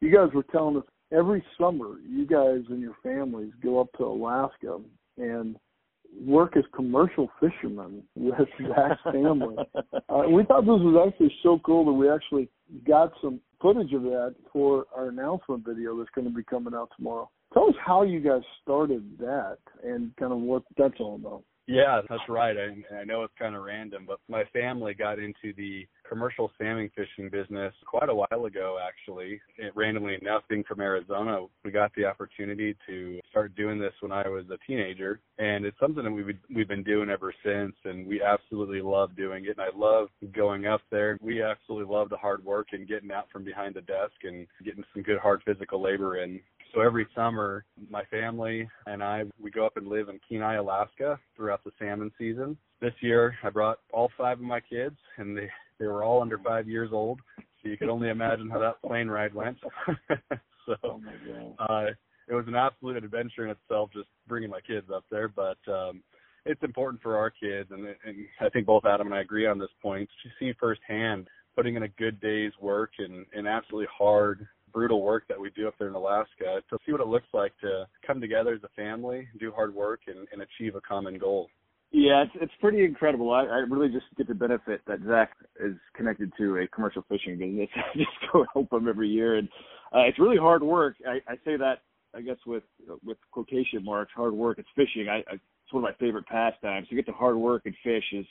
you 0.00 0.12
guys 0.12 0.30
were 0.34 0.42
telling 0.44 0.78
us 0.78 0.84
every 1.12 1.44
summer 1.58 1.98
you 2.08 2.26
guys 2.26 2.60
and 2.68 2.80
your 2.80 2.96
families 3.02 3.52
go 3.62 3.80
up 3.80 3.88
to 3.98 4.04
Alaska 4.04 4.78
and 5.18 5.56
work 6.26 6.56
as 6.56 6.64
commercial 6.74 7.30
fishermen 7.40 8.02
with 8.16 8.48
Zach's 8.68 9.00
family. 9.04 9.56
uh, 10.08 10.22
we 10.28 10.44
thought 10.44 10.62
this 10.62 10.80
was 10.80 11.08
actually 11.08 11.32
so 11.42 11.60
cool 11.64 11.84
that 11.84 11.92
we 11.92 12.10
actually 12.10 12.48
got 12.86 13.12
some 13.22 13.40
footage 13.60 13.92
of 13.92 14.02
that 14.02 14.34
for 14.52 14.86
our 14.96 15.08
announcement 15.08 15.64
video 15.66 15.96
that's 15.96 16.10
going 16.14 16.26
to 16.26 16.34
be 16.34 16.42
coming 16.44 16.74
out 16.74 16.90
tomorrow. 16.96 17.30
Tell 17.52 17.68
us 17.68 17.74
how 17.84 18.02
you 18.02 18.20
guys 18.20 18.42
started 18.62 19.18
that 19.18 19.58
and 19.84 20.14
kind 20.16 20.32
of 20.32 20.38
what 20.38 20.62
that's 20.76 20.94
all 21.00 21.16
about. 21.16 21.42
Yeah, 21.66 22.00
that's 22.08 22.22
right. 22.28 22.56
I, 22.56 22.96
I 22.96 23.04
know 23.04 23.22
it's 23.22 23.34
kind 23.38 23.54
of 23.54 23.62
random, 23.62 24.04
but 24.06 24.18
my 24.28 24.44
family 24.52 24.94
got 24.94 25.18
into 25.18 25.52
the 25.56 25.86
commercial 26.10 26.50
salmon 26.58 26.90
fishing 26.96 27.30
business 27.30 27.72
quite 27.86 28.08
a 28.08 28.14
while 28.14 28.44
ago, 28.46 28.78
actually. 28.86 29.40
It, 29.56 29.72
randomly 29.76 30.18
enough, 30.20 30.42
being 30.48 30.64
from 30.64 30.80
Arizona, 30.80 31.46
we 31.64 31.70
got 31.70 31.92
the 31.94 32.04
opportunity 32.04 32.74
to 32.88 33.20
start 33.30 33.54
doing 33.54 33.78
this 33.78 33.92
when 34.00 34.10
I 34.10 34.28
was 34.28 34.44
a 34.50 34.58
teenager, 34.66 35.20
and 35.38 35.64
it's 35.64 35.78
something 35.78 36.02
that 36.02 36.10
we've 36.10 36.36
we've 36.54 36.68
been 36.68 36.82
doing 36.82 37.10
ever 37.10 37.32
since, 37.44 37.74
and 37.84 38.06
we 38.06 38.20
absolutely 38.22 38.82
love 38.82 39.16
doing 39.16 39.44
it. 39.44 39.56
And 39.56 39.60
I 39.60 39.68
love 39.76 40.08
going 40.34 40.66
up 40.66 40.82
there. 40.90 41.16
We 41.22 41.42
absolutely 41.42 41.94
love 41.94 42.10
the 42.10 42.16
hard 42.16 42.44
work 42.44 42.68
and 42.72 42.88
getting 42.88 43.12
out 43.12 43.28
from 43.32 43.44
behind 43.44 43.76
the 43.76 43.82
desk 43.82 44.12
and 44.24 44.46
getting 44.64 44.84
some 44.92 45.02
good 45.02 45.18
hard 45.18 45.42
physical 45.46 45.80
labor 45.80 46.22
in. 46.22 46.40
So 46.74 46.80
every 46.80 47.06
summer, 47.16 47.64
my 47.88 48.04
family 48.04 48.68
and 48.86 49.02
I 49.02 49.24
we 49.40 49.50
go 49.50 49.66
up 49.66 49.76
and 49.76 49.88
live 49.88 50.08
in 50.08 50.20
Kenai, 50.28 50.56
Alaska 50.56 51.18
throughout 51.36 51.62
the 51.64 51.72
salmon 51.78 52.12
season. 52.18 52.56
This 52.80 52.94
year, 53.00 53.34
I 53.42 53.50
brought 53.50 53.78
all 53.92 54.10
five 54.16 54.38
of 54.38 54.44
my 54.44 54.60
kids, 54.60 54.96
and 55.18 55.36
they 55.36 55.50
they 55.80 55.86
were 55.86 56.04
all 56.04 56.22
under 56.22 56.38
five 56.38 56.68
years 56.68 56.90
old. 56.92 57.20
So 57.38 57.68
you 57.68 57.76
could 57.76 57.88
only 57.88 58.10
imagine 58.10 58.48
how 58.48 58.60
that 58.60 58.80
plane 58.86 59.08
ride 59.08 59.34
went. 59.34 59.58
so 60.66 60.76
Oh 60.84 61.00
uh, 61.58 61.86
it 62.28 62.34
was 62.34 62.44
an 62.46 62.54
absolute 62.54 63.02
adventure 63.02 63.44
in 63.44 63.50
itself, 63.50 63.90
just 63.92 64.08
bringing 64.28 64.50
my 64.50 64.60
kids 64.60 64.86
up 64.94 65.04
there. 65.10 65.26
But 65.26 65.58
um, 65.66 66.02
it's 66.46 66.62
important 66.62 67.02
for 67.02 67.16
our 67.16 67.30
kids, 67.30 67.70
and, 67.72 67.86
and 67.86 68.26
I 68.40 68.48
think 68.50 68.66
both 68.66 68.84
Adam 68.84 69.08
and 69.08 69.14
I 69.14 69.20
agree 69.20 69.46
on 69.46 69.58
this 69.58 69.70
point 69.82 70.08
to 70.22 70.30
see 70.38 70.54
firsthand 70.60 71.28
putting 71.56 71.74
in 71.74 71.82
a 71.82 71.88
good 71.88 72.20
day's 72.20 72.52
work 72.60 72.92
and, 72.98 73.26
and 73.34 73.48
absolutely 73.48 73.88
hard 73.96 74.46
brutal 74.72 75.02
work 75.02 75.24
that 75.28 75.40
we 75.40 75.50
do 75.50 75.66
up 75.66 75.74
there 75.78 75.88
in 75.88 75.94
Alaska 75.94 76.62
to 76.70 76.78
see 76.86 76.92
what 76.92 77.00
it 77.00 77.08
looks 77.08 77.26
like 77.34 77.52
to 77.60 77.86
come 78.06 78.20
together 78.20 78.54
as 78.54 78.62
a 78.62 78.68
family, 78.80 79.26
do 79.40 79.50
hard 79.50 79.74
work, 79.74 80.02
and, 80.06 80.28
and 80.32 80.42
achieve 80.42 80.76
a 80.76 80.80
common 80.80 81.18
goal. 81.18 81.48
Yeah, 81.92 82.22
it's 82.22 82.32
it's 82.40 82.52
pretty 82.60 82.84
incredible. 82.84 83.32
I, 83.32 83.42
I 83.42 83.58
really 83.68 83.88
just 83.88 84.06
get 84.16 84.28
the 84.28 84.34
benefit 84.34 84.80
that 84.86 85.00
Zach 85.06 85.32
is 85.58 85.74
connected 85.96 86.32
to 86.38 86.58
a 86.58 86.68
commercial 86.68 87.04
fishing 87.08 87.36
business. 87.36 87.68
I 87.76 87.98
just 87.98 88.32
go 88.32 88.44
help 88.52 88.72
him 88.72 88.88
every 88.88 89.08
year, 89.08 89.36
and 89.38 89.48
uh, 89.92 90.06
it's 90.06 90.18
really 90.18 90.36
hard 90.36 90.62
work. 90.62 90.96
I, 91.06 91.18
I 91.30 91.34
say 91.44 91.56
that 91.56 91.78
I 92.14 92.20
guess 92.20 92.36
with 92.46 92.62
with 93.04 93.18
quotation 93.32 93.84
marks, 93.84 94.12
hard 94.14 94.34
work. 94.34 94.58
It's 94.58 94.68
fishing. 94.76 95.08
I, 95.08 95.18
I 95.30 95.34
it's 95.34 95.72
one 95.72 95.84
of 95.84 95.90
my 95.90 95.94
favorite 96.04 96.26
pastimes. 96.26 96.88
To 96.88 96.94
get 96.94 97.06
to 97.06 97.12
hard 97.12 97.36
work 97.36 97.62
and 97.64 97.74
fish 97.82 98.04
is 98.12 98.26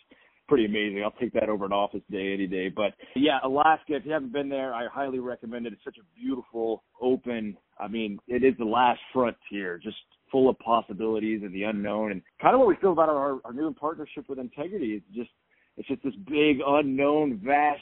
pretty 0.50 0.66
amazing. 0.66 1.04
I'll 1.04 1.12
take 1.12 1.34
that 1.34 1.48
over 1.48 1.66
an 1.66 1.72
office 1.72 2.02
day 2.10 2.34
any 2.34 2.48
day. 2.48 2.70
But 2.70 2.94
yeah, 3.16 3.40
Alaska, 3.44 3.96
if 3.96 4.06
you 4.06 4.12
haven't 4.12 4.34
been 4.34 4.50
there, 4.50 4.74
I 4.74 4.88
highly 4.92 5.20
recommend 5.20 5.68
it. 5.68 5.74
It's 5.74 5.84
such 5.84 5.98
a 5.98 6.20
beautiful, 6.20 6.84
open, 7.02 7.56
I 7.80 7.88
mean, 7.88 8.18
it 8.28 8.44
is 8.44 8.56
the 8.58 8.66
last 8.66 9.00
frontier, 9.14 9.78
just 9.78 9.98
full 10.32 10.50
of 10.50 10.58
possibilities 10.60 11.42
and 11.44 11.54
the 11.54 11.64
unknown 11.64 12.12
and 12.12 12.22
kind 12.42 12.54
of 12.54 12.60
what 12.60 12.70
we 12.70 12.76
feel 12.78 12.92
about 12.92 13.10
our, 13.10 13.40
our 13.46 13.54
new 13.54 13.74
partnership 13.74 14.26
with 14.30 14.40
Integrity. 14.40 14.94
It's 14.94 15.16
just, 15.16 15.32
it's 15.78 15.88
just 15.88 16.04
this 16.04 16.14
big, 16.28 16.60
unknown, 16.66 17.42
vast, 17.44 17.82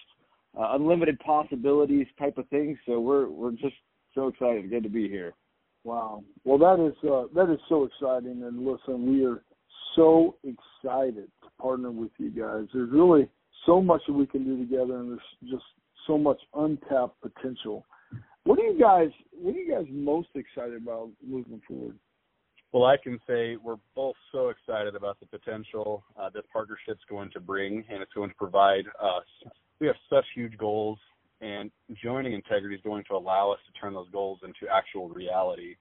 uh, 0.57 0.75
unlimited 0.75 1.19
possibilities 1.19 2.07
type 2.19 2.37
of 2.37 2.47
thing. 2.49 2.77
So 2.85 2.99
we're, 2.99 3.27
we're 3.27 3.51
just 3.51 3.75
so 4.15 4.27
excited. 4.27 4.69
Good 4.69 4.83
to 4.83 4.89
be 4.89 5.07
here. 5.07 5.33
Wow. 5.83 6.23
Well, 6.43 6.57
that 6.57 6.85
is 6.85 6.95
uh, 7.09 7.27
that 7.33 7.51
is 7.51 7.59
so 7.69 7.85
exciting. 7.85 8.43
And 8.43 8.65
listen, 8.65 9.09
we 9.09 9.25
are 9.25 9.41
so 9.95 10.35
excited 10.43 11.29
to 11.43 11.49
partner 11.61 11.91
with 11.91 12.11
you 12.17 12.29
guys. 12.29 12.67
There's 12.73 12.91
really 12.91 13.29
so 13.65 13.81
much 13.81 14.01
that 14.07 14.13
we 14.13 14.25
can 14.25 14.43
do 14.43 14.57
together, 14.57 14.97
and 14.97 15.11
there's 15.11 15.51
just 15.51 15.63
so 16.05 16.17
much 16.17 16.39
untapped 16.55 17.21
potential. 17.21 17.85
What 18.43 18.59
are 18.59 18.63
you 18.63 18.79
guys? 18.79 19.09
What 19.31 19.55
are 19.55 19.59
you 19.59 19.71
guys 19.71 19.85
most 19.89 20.29
excited 20.35 20.81
about 20.81 21.09
moving 21.25 21.61
forward? 21.67 21.97
Well, 22.77 22.85
I 22.85 22.97
can 22.97 23.19
say 23.25 23.55
we're 23.55 23.79
both 23.95 24.13
so 24.31 24.49
excited 24.49 24.93
about 24.95 25.19
the 25.19 25.25
potential 25.25 26.03
uh, 26.15 26.29
this 26.29 26.43
partnership's 26.53 27.01
going 27.09 27.31
to 27.31 27.39
bring, 27.39 27.83
and 27.89 28.03
it's 28.03 28.13
going 28.13 28.29
to 28.29 28.35
provide 28.35 28.85
us. 29.01 29.23
We 29.79 29.87
have 29.87 29.95
such 30.11 30.25
huge 30.35 30.55
goals, 30.59 30.99
and 31.41 31.71
joining 32.03 32.33
Integrity 32.33 32.75
is 32.75 32.81
going 32.83 33.03
to 33.09 33.15
allow 33.15 33.49
us 33.49 33.57
to 33.65 33.79
turn 33.81 33.95
those 33.95 34.11
goals 34.11 34.41
into 34.43 34.71
actual 34.71 35.09
reality. 35.09 35.75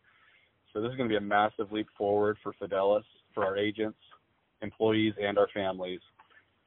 So 0.73 0.81
this 0.81 0.91
is 0.91 0.97
going 0.97 1.07
to 1.11 1.13
be 1.13 1.19
a 1.19 1.21
massive 1.21 1.71
leap 1.71 1.87
forward 1.99 2.39
for 2.43 2.55
Fidelis, 2.55 3.05
for 3.35 3.45
our 3.45 3.59
agents, 3.59 3.99
employees, 4.63 5.13
and 5.23 5.37
our 5.37 5.49
families, 5.53 6.01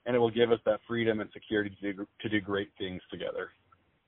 and 0.05 0.15
it 0.15 0.19
will 0.19 0.29
give 0.29 0.51
us 0.51 0.59
that 0.67 0.79
freedom 0.87 1.21
and 1.21 1.29
security 1.33 1.75
to 1.81 1.93
do, 1.93 2.07
to 2.21 2.29
do 2.29 2.39
great 2.39 2.69
things 2.77 3.01
together. 3.09 3.49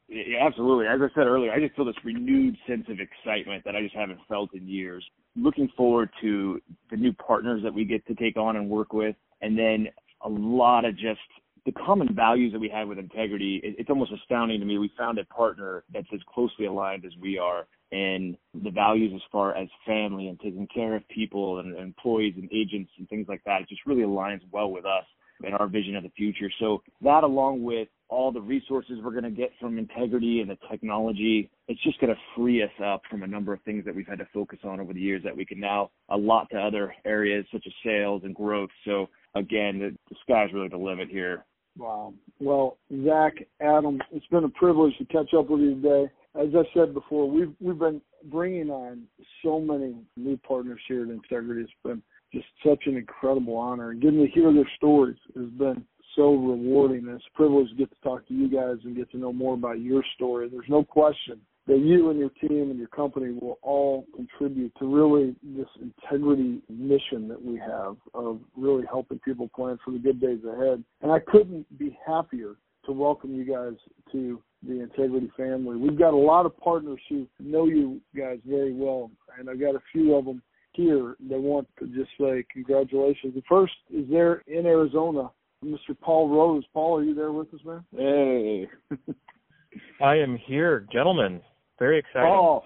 Yeah, 0.08 0.46
absolutely. 0.46 0.86
As 0.86 1.00
I 1.02 1.08
said 1.16 1.26
earlier, 1.26 1.52
I 1.52 1.60
just 1.60 1.76
feel 1.76 1.86
this 1.86 1.96
renewed 2.04 2.58
sense 2.68 2.86
of 2.90 2.98
excitement 3.00 3.64
that 3.66 3.76
I 3.76 3.82
just 3.82 3.96
haven't 3.96 4.20
felt 4.30 4.54
in 4.54 4.68
years. 4.68 5.04
Looking 5.36 5.70
forward 5.78 6.10
to 6.22 6.62
the 6.90 6.98
new 6.98 7.14
partners 7.14 7.62
that 7.64 7.74
we 7.74 7.86
get 7.86 8.06
to 8.08 8.16
take 8.16 8.38
on 8.38 8.58
and 8.58 8.70
work 8.70 8.94
with, 8.94 9.16
and 9.42 9.58
then 9.58 9.88
a 10.24 10.30
lot 10.30 10.86
of 10.86 10.96
just 10.96 11.20
the 11.66 11.72
common 11.72 12.14
values 12.14 12.52
that 12.54 12.60
we 12.60 12.70
have 12.70 12.88
with 12.88 12.98
integrity. 12.98 13.62
It's 13.64 13.90
almost 13.90 14.12
astounding 14.12 14.60
to 14.60 14.66
me. 14.66 14.78
We 14.78 14.92
found 14.98 15.20
a 15.20 15.26
partner 15.26 15.84
that's 15.94 16.08
as 16.14 16.20
closely 16.34 16.66
aligned 16.66 17.06
as 17.06 17.12
we 17.22 17.38
are, 17.38 17.68
and 17.92 18.36
the 18.64 18.72
values 18.72 19.12
as 19.16 19.22
far 19.32 19.56
as 19.56 19.68
family 19.86 20.28
and 20.28 20.40
taking 20.40 20.68
care 20.68 20.96
of 20.96 21.08
people 21.08 21.60
and 21.60 21.78
employees 21.78 22.34
and 22.38 22.50
agents 22.52 22.92
and 22.98 23.08
things 23.10 23.28
like 23.30 23.44
that. 23.46 23.62
It 23.62 23.70
just 23.70 23.86
really 23.86 24.04
aligns 24.04 24.42
well 24.52 24.72
with 24.72 24.86
us 24.86 25.06
and 25.46 25.54
our 25.56 25.68
vision 25.68 25.96
of 25.96 26.04
the 26.04 26.10
future. 26.10 26.50
So 26.60 26.82
that 27.02 27.24
along 27.24 27.64
with 27.64 27.88
all 28.10 28.32
the 28.32 28.42
resources 28.42 29.00
we're 29.04 29.12
going 29.12 29.24
to 29.24 29.32
get 29.32 29.52
from 29.60 29.78
integrity 29.78 30.42
and 30.42 30.50
the 30.50 30.58
technology, 30.70 31.50
it's 31.68 31.82
just 31.84 32.00
going 32.00 32.14
to 32.14 32.20
free 32.36 32.62
us 32.62 32.70
up 32.84 33.02
from 33.10 33.24
a 33.24 33.28
number 33.28 33.54
of 33.54 33.62
things 33.62 33.86
that 33.86 33.96
we've 33.96 34.08
had 34.08 34.20
to 34.20 34.28
focus 34.34 34.60
on 34.64 34.80
over 34.80 34.94
the 34.94 35.00
years 35.00 35.24
that 35.24 35.36
we 35.36 35.46
can 35.46 35.60
now 35.60 35.90
allot 36.10 36.50
to 36.52 36.58
other 36.58 36.94
areas 37.06 37.46
such 37.52 37.64
as 37.66 37.74
sales 37.86 38.22
and 38.26 38.36
growth. 38.36 38.70
So 38.86 39.10
again, 39.36 39.80
the, 39.80 39.96
the 40.10 40.16
sky's 40.24 40.54
really 40.54 40.68
the 40.68 40.78
limit 40.78 41.10
here. 41.10 41.46
Wow. 41.78 42.14
Well, 42.40 42.78
Zach, 43.06 43.34
Adam, 43.62 44.02
it's 44.12 44.28
been 44.28 44.44
a 44.44 44.50
privilege 44.50 44.98
to 44.98 45.06
catch 45.06 45.34
up 45.34 45.50
with 45.50 45.62
you 45.62 45.76
today. 45.76 46.12
As 46.36 46.50
I 46.56 46.64
said 46.74 46.94
before, 46.94 47.30
we've 47.30 47.54
we've 47.60 47.80
been 47.80 48.02
bringing 48.26 48.70
on 48.70 49.04
so 49.44 49.60
many 49.60 49.96
new 50.18 50.38
partners 50.38 50.80
here 50.88 51.04
at 51.04 51.10
Integrity. 51.10 51.62
It's 51.62 51.72
been 51.84 52.02
just 52.34 52.46
such 52.66 52.84
an 52.86 52.98
incredible 52.98 53.58
honor. 53.58 53.92
And 53.92 54.02
getting 54.02 54.20
to 54.20 54.32
hear 54.32 54.54
their 54.54 54.70
stories 54.78 55.18
has 55.36 55.50
been 55.50 55.86
so 56.16 56.36
rewarding. 56.36 57.08
And 57.08 57.16
it's 57.16 57.26
a 57.34 57.38
privilege 57.38 57.70
to 57.70 57.76
get 57.76 57.90
to 57.90 57.98
talk 58.04 58.28
to 58.28 58.34
you 58.34 58.50
guys 58.50 58.78
and 58.84 58.96
get 58.96 59.12
to 59.12 59.18
know 59.18 59.34
more 59.34 59.54
about 59.54 59.82
your 59.82 60.04
story. 60.16 60.50
There's 60.50 60.66
no 60.70 60.84
question 60.84 61.42
that 61.68 61.80
you 61.80 62.10
and 62.10 62.20
your 62.20 62.30
team 62.30 62.72
and 62.72 62.78
your 62.78 62.88
company 62.88 63.32
will 63.32 63.60
all 63.62 64.06
contribute 64.16 64.74
to 64.80 64.86
really 64.86 65.36
this 65.44 65.68
integrity 65.80 66.62
mission 66.70 67.28
that 67.28 67.42
we 67.42 67.58
have 67.60 67.96
of 68.14 68.40
really 68.58 68.84
helping 68.90 69.20
people 69.20 69.48
plan 69.56 69.78
for 69.86 69.92
the 69.92 70.00
good 70.00 70.20
days 70.20 70.40
ahead. 70.44 70.84
And 71.02 71.12
I 71.12 71.20
couldn't 71.20 71.66
be 71.78 71.98
happier 72.06 72.56
to 72.86 72.92
welcome 72.92 73.36
you 73.36 73.46
guys 73.46 73.74
to 74.12 74.42
the 74.68 74.82
Integrity 74.82 75.32
family. 75.38 75.76
We've 75.76 75.98
got 75.98 76.14
a 76.14 76.18
lot 76.18 76.46
of 76.46 76.58
partners 76.58 77.00
who 77.10 77.28
know 77.40 77.66
you 77.66 78.02
guys 78.18 78.40
very 78.46 78.74
well, 78.74 79.12
and 79.38 79.50
I've 79.50 79.60
got 79.60 79.76
a 79.76 79.82
few 79.92 80.16
of 80.16 80.26
them 80.26 80.42
here 80.74 81.16
that 81.30 81.40
want 81.40 81.68
to 81.80 81.88
just 81.88 82.10
say 82.20 82.46
congratulations. 82.52 83.34
The 83.36 83.44
first 83.48 83.74
is 83.94 84.06
there 84.10 84.44
in 84.48 84.66
Arizona, 84.66 85.30
Mr. 85.64 85.98
Paul 86.00 86.30
Rose. 86.30 86.64
Paul, 86.74 86.98
are 86.98 87.04
you 87.04 87.14
there 87.14 87.32
with 87.32 87.54
us, 87.54 87.60
man? 87.66 87.84
Hey. 87.96 88.68
I 90.04 90.16
am 90.16 90.38
here, 90.38 90.86
gentlemen. 90.92 91.42
Very 91.80 92.00
excited. 92.00 92.26
Paul. 92.26 92.64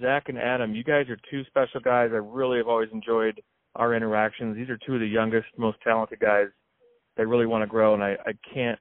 Zach 0.00 0.28
and 0.28 0.38
Adam, 0.38 0.74
you 0.74 0.84
guys 0.84 1.08
are 1.08 1.18
two 1.30 1.42
special 1.44 1.80
guys. 1.80 2.10
I 2.12 2.18
really 2.18 2.58
have 2.58 2.68
always 2.68 2.90
enjoyed 2.92 3.40
our 3.76 3.94
interactions. 3.94 4.56
These 4.56 4.70
are 4.70 4.78
two 4.86 4.94
of 4.94 5.00
the 5.00 5.06
youngest, 5.06 5.46
most 5.56 5.78
talented 5.82 6.20
guys 6.20 6.46
that 7.16 7.26
really 7.26 7.46
want 7.46 7.62
to 7.62 7.66
grow, 7.66 7.94
and 7.94 8.02
I, 8.02 8.16
I 8.24 8.32
can't 8.54 8.78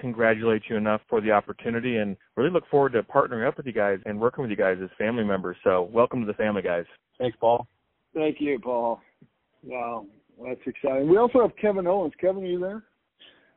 congratulate 0.00 0.62
you 0.68 0.76
enough 0.76 1.00
for 1.08 1.20
the 1.20 1.30
opportunity 1.30 1.96
and 1.96 2.16
really 2.36 2.50
look 2.50 2.64
forward 2.70 2.92
to 2.92 3.02
partnering 3.02 3.46
up 3.46 3.56
with 3.56 3.66
you 3.66 3.72
guys 3.72 3.98
and 4.06 4.18
working 4.18 4.42
with 4.42 4.50
you 4.50 4.56
guys 4.56 4.78
as 4.82 4.90
family 4.98 5.24
members. 5.24 5.56
So 5.64 5.88
welcome 5.92 6.20
to 6.20 6.26
the 6.26 6.34
family, 6.34 6.62
guys. 6.62 6.84
Thanks, 7.18 7.36
Paul. 7.40 7.66
Thank 8.14 8.40
you, 8.40 8.58
Paul. 8.58 9.00
Wow, 9.62 10.06
that's 10.44 10.60
exciting. 10.66 11.08
We 11.08 11.18
also 11.18 11.40
have 11.42 11.56
Kevin 11.60 11.86
Owens. 11.86 12.12
Kevin, 12.20 12.42
are 12.42 12.46
you 12.46 12.60
there? 12.60 12.82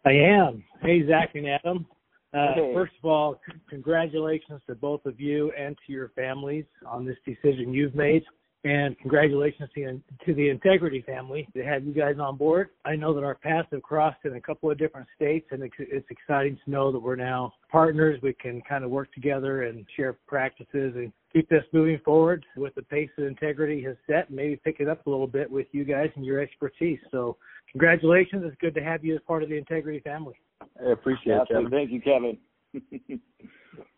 I 0.06 0.12
am. 0.12 0.64
Hey, 0.82 1.08
Zach 1.08 1.36
and 1.36 1.48
Adam. 1.48 1.86
Uh, 2.34 2.54
Hey. 2.56 2.72
First 2.74 2.94
of 3.04 3.10
all, 3.10 3.40
c- 3.46 3.54
congratulations 3.70 4.62
to 4.68 4.76
both 4.76 5.06
of 5.06 5.20
you 5.20 5.52
and 5.58 5.78
to 5.86 5.94
your 5.94 6.10
families 6.16 6.66
on 6.86 7.06
this 7.06 7.18
decision 7.26 7.74
you've 7.74 7.94
made. 7.94 8.24
And 8.64 8.98
congratulations 9.00 9.70
to, 9.74 10.00
to 10.26 10.34
the 10.36 10.50
Integrity 10.50 11.02
family 11.02 11.48
to 11.56 11.64
have 11.64 11.84
you 11.84 11.94
guys 11.94 12.18
on 12.20 12.38
board. 12.38 12.70
I 12.86 12.96
know 12.96 13.12
that 13.16 13.24
our 13.24 13.34
paths 13.34 13.68
have 13.72 13.82
crossed 13.82 14.24
in 14.24 14.36
a 14.36 14.42
couple 14.42 14.70
of 14.70 14.78
different 14.78 15.08
states, 15.16 15.48
and 15.50 15.64
it's, 15.64 15.74
it's 15.80 16.06
exciting 16.12 16.60
to 16.64 16.72
know 16.72 16.92
that 16.92 17.00
we're 17.00 17.16
now 17.16 17.54
partners. 17.72 18.20
We 18.22 18.34
can 18.34 18.62
kind 18.62 18.84
of 18.84 18.92
work 18.92 19.12
together 19.14 19.64
and 19.64 19.84
share 19.96 20.14
practices 20.28 20.94
and 20.96 21.12
keep 21.34 21.50
this 21.50 21.64
moving 21.74 22.00
forward 22.06 22.46
with 22.56 22.76
the 22.76 22.84
pace 22.84 23.10
that 23.18 23.26
Integrity 23.26 23.82
has 23.84 23.96
set, 24.06 24.28
and 24.28 24.36
maybe 24.36 24.62
pick 24.64 24.76
it 24.80 24.88
up 24.88 25.08
a 25.08 25.10
little 25.10 25.28
bit 25.28 25.50
with 25.50 25.68
you 25.72 25.84
guys 25.84 26.12
and 26.16 26.24
your 26.24 26.40
expertise. 26.40 27.00
So, 27.10 27.38
congratulations. 27.72 28.44
It's 28.46 28.56
good 28.62 28.76
to 28.76 28.84
have 28.84 29.04
you 29.04 29.16
as 29.16 29.22
part 29.26 29.42
of 29.42 29.50
the 29.50 29.58
Integrity 29.58 30.02
family. 30.02 30.36
I 30.80 30.92
appreciate 30.92 31.38
it, 31.38 31.48
Kevin. 31.48 31.72
Thank 31.72 31.90
you, 31.90 32.02
Kevin. 32.02 32.38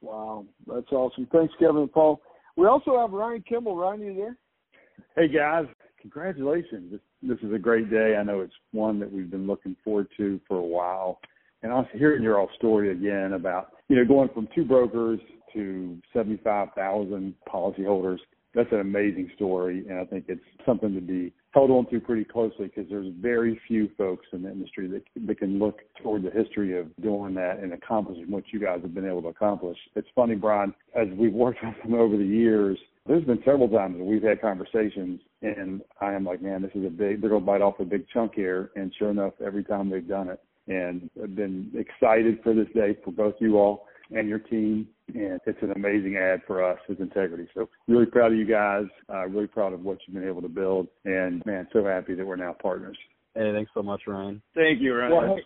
Wow, 0.02 0.46
that's 0.68 0.92
awesome. 0.92 1.28
Thanks, 1.32 1.54
Kevin 1.60 1.78
and 1.78 1.92
Paul. 1.92 2.22
We 2.56 2.68
also 2.68 3.00
have 3.00 3.12
Ryan 3.12 3.44
Kimball. 3.48 3.76
Ryan, 3.76 4.02
are 4.02 4.04
you 4.04 4.16
there? 4.16 4.38
Hey 5.16 5.28
guys, 5.28 5.66
congratulations. 6.02 6.92
This, 6.92 7.02
this 7.22 7.38
is 7.48 7.54
a 7.54 7.60
great 7.60 7.90
day. 7.90 8.16
I 8.20 8.24
know 8.24 8.42
it's 8.42 8.54
one 8.72 9.00
that 9.00 9.12
we've 9.12 9.30
been 9.30 9.48
looking 9.48 9.76
forward 9.84 10.08
to 10.18 10.40
for 10.48 10.58
a 10.58 10.66
while. 10.66 11.20
And 11.62 11.72
also 11.72 11.90
hearing 11.94 12.24
your 12.24 12.40
all 12.40 12.50
story 12.58 12.92
again 12.92 13.34
about, 13.34 13.74
you 13.88 13.96
know, 13.96 14.06
going 14.06 14.30
from 14.34 14.48
two 14.54 14.66
brokers 14.66 15.20
to 15.54 15.98
75,000 16.12 17.34
policyholders, 17.48 18.18
that's 18.54 18.72
an 18.72 18.82
amazing 18.82 19.32
story. 19.36 19.86
And 19.88 20.00
I 20.00 20.06
think 20.06 20.26
it's 20.28 20.42
something 20.66 20.94
to 20.94 21.02
be 21.02 21.32
held 21.52 21.72
on 21.72 21.90
to 21.92 22.00
pretty 22.00 22.26
closely 22.26 22.68
because 22.68 22.90
there's 22.90 23.14
very 23.20 23.60
few 23.68 23.90
folks 23.98 24.26
in 24.34 24.44
the 24.44 24.52
industry 24.52 24.88
that, 24.88 25.04
that 25.28 25.40
can 25.40 25.60
look 25.60 25.80
toward 26.02 26.24
the 26.24 26.32
history 26.32 26.78
of 26.78 26.88
doing 27.02 27.34
that 27.36 27.60
and 27.60 27.72
accomplishing 27.74 28.30
what 28.30 28.44
you 28.52 28.60
guys 28.60 28.80
have 28.82 28.94
been 28.94 29.08
able 29.08 29.22
to 29.22 29.28
accomplish. 29.30 29.78
It's 29.96 30.08
funny, 30.16 30.36
Brian, 30.36 30.74
as 30.96 31.08
we've 31.16 31.34
worked 31.34 31.60
with 31.64 31.76
them 31.84 31.94
over 31.94 32.18
the 32.18 32.26
years, 32.26 32.78
there's 33.06 33.24
been 33.26 33.42
several 33.44 33.68
times 33.68 33.98
that 33.98 34.04
we've 34.04 34.24
had 34.24 34.42
conversations 34.42 35.20
and 35.42 35.82
I 36.00 36.14
am 36.14 36.24
like, 36.24 36.42
man, 36.42 36.62
this 36.62 36.72
is 36.74 36.86
a 36.86 36.90
big, 36.90 37.20
they're 37.20 37.30
going 37.30 37.42
to 37.42 37.46
bite 37.46 37.62
off 37.62 37.80
a 37.80 37.86
big 37.86 38.06
chunk 38.14 38.34
here. 38.34 38.72
And 38.76 38.94
sure 38.98 39.10
enough, 39.10 39.34
every 39.46 39.64
time 39.64 39.90
they've 39.90 40.08
done 40.08 40.30
it. 40.30 40.40
And 40.68 41.10
I've 41.22 41.36
been 41.36 41.72
excited 41.76 42.40
for 42.44 42.54
this 42.54 42.68
day 42.74 42.98
for 43.04 43.12
both 43.12 43.36
you 43.40 43.58
all 43.58 43.88
and 44.12 44.30
your 44.30 44.40
team. 44.40 44.88
And 45.14 45.40
it's 45.46 45.62
an 45.62 45.72
amazing 45.76 46.16
ad 46.16 46.42
for 46.48 46.64
us 46.64 46.80
as 46.90 46.96
Integrity. 47.00 47.48
So 47.54 47.70
really 47.90 48.06
proud 48.06 48.32
of 48.32 48.38
you 48.38 48.46
guys. 48.46 48.86
Uh, 49.10 49.28
really 49.28 49.48
proud 49.48 49.74
of 49.74 49.82
what 49.82 49.98
you've 50.08 50.16
been 50.16 50.28
able 50.28 50.42
to 50.42 50.48
build. 50.48 50.88
And 51.04 51.46
man, 51.46 51.68
so 51.74 51.84
happy 51.84 52.16
that 52.16 52.26
we're 52.26 52.38
now 52.38 52.54
partners. 52.54 52.98
Hey, 53.36 53.52
thanks 53.54 53.72
so 53.74 53.84
much, 53.84 54.04
Ryan. 54.08 54.42
Thank 54.56 54.80
you, 54.80 54.94
Ryan. 54.94 55.12
Well, 55.12 55.38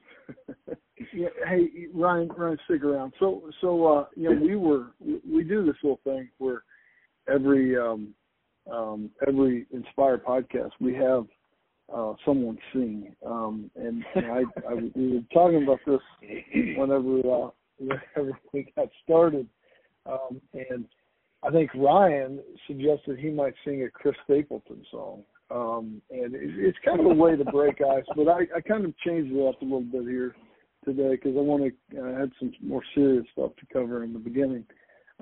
hey, 0.67 0.75
yeah, 1.13 1.27
hey, 1.47 1.87
Ryan, 1.93 2.27
Ryan, 2.37 2.57
stick 2.65 2.83
around. 2.83 3.13
So, 3.19 3.49
so 3.61 3.87
uh, 3.87 4.05
you 4.15 4.29
know, 4.29 4.41
we 4.41 4.55
were 4.55 4.87
we 4.99 5.43
do 5.43 5.65
this 5.65 5.75
little 5.81 6.01
thing 6.03 6.29
where 6.37 6.63
every 7.31 7.77
um, 7.77 8.13
um, 8.71 9.09
every 9.27 9.65
Inspire 9.71 10.17
podcast 10.17 10.71
we 10.79 10.93
have 10.95 11.25
uh, 11.93 12.13
someone 12.25 12.57
sing, 12.73 13.15
um, 13.25 13.71
and, 13.75 14.03
and 14.15 14.25
I, 14.25 14.43
I 14.69 14.73
we 14.95 15.13
were 15.15 15.21
talking 15.33 15.63
about 15.63 15.79
this 15.85 15.99
whenever 16.77 17.19
uh, 17.19 17.49
whenever 17.77 18.39
we 18.53 18.71
got 18.75 18.89
started, 19.03 19.47
um, 20.05 20.41
and 20.53 20.85
I 21.43 21.51
think 21.51 21.71
Ryan 21.75 22.39
suggested 22.65 23.19
he 23.19 23.29
might 23.29 23.53
sing 23.63 23.83
a 23.83 23.89
Chris 23.89 24.15
Stapleton 24.25 24.83
song. 24.91 25.23
Um, 25.49 26.01
and 26.11 26.35
it, 26.35 26.41
it's 26.57 26.77
kind 26.83 26.99
of 26.99 27.05
a 27.05 27.13
way 27.13 27.37
to 27.37 27.45
break 27.45 27.79
ice, 27.79 28.03
but 28.17 28.27
I, 28.27 28.41
I 28.53 28.59
kind 28.59 28.83
of 28.83 28.97
changed 28.97 29.33
it 29.33 29.47
up 29.47 29.61
a 29.61 29.63
little 29.63 29.79
bit 29.79 30.03
here 30.03 30.35
today 30.83 31.11
because 31.11 31.37
I 31.37 31.41
want 31.41 31.63
to 31.63 32.01
uh, 32.01 32.19
had 32.19 32.31
some 32.39 32.51
more 32.61 32.81
serious 32.93 33.25
stuff 33.31 33.51
to 33.57 33.65
cover 33.71 34.03
in 34.03 34.11
the 34.11 34.19
beginning. 34.19 34.65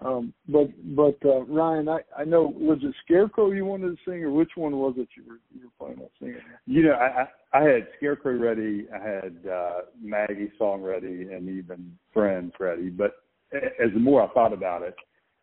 Um, 0.02 0.34
but 0.50 0.68
but 0.96 1.18
uh, 1.26 1.46
Ryan, 1.46 1.88
I, 1.88 2.00
I 2.18 2.26
know 2.26 2.54
was 2.58 2.80
it 2.82 2.94
Scarecrow 3.06 3.52
you 3.52 3.66
wanted 3.66 3.92
to 3.92 3.98
sing, 4.06 4.24
or 4.24 4.32
which 4.32 4.52
one 4.56 4.76
was 4.76 4.96
it 4.98 5.08
you 5.16 5.24
were 5.26 5.40
you 5.54 5.68
were 5.68 5.72
planning 5.80 6.04
on 6.04 6.10
singing? 6.20 6.42
You 6.66 6.84
know, 6.84 6.94
I 6.96 7.28
I 7.58 7.64
had 7.64 7.88
Scarecrow 7.98 8.38
ready, 8.38 8.88
I 8.94 9.02
had 9.02 9.38
uh, 9.50 9.82
Maggie's 10.02 10.52
song 10.58 10.82
ready, 10.82 11.30
and 11.32 11.50
even 11.50 11.98
Friends 12.14 12.52
ready. 12.60 12.90
But 12.90 13.14
as 13.54 13.94
the 13.94 14.00
more 14.00 14.22
I 14.22 14.34
thought 14.34 14.52
about 14.52 14.82
it, 14.82 14.96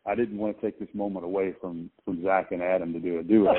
I 0.05 0.13
didn't 0.13 0.37
want 0.37 0.59
to 0.59 0.61
take 0.61 0.79
this 0.79 0.89
moment 0.93 1.25
away 1.25 1.55
from 1.59 1.89
from 2.05 2.23
Zach 2.23 2.51
and 2.51 2.61
Adam 2.61 2.93
to 2.93 2.99
do 2.99 3.19
a 3.19 3.23
duet. 3.23 3.55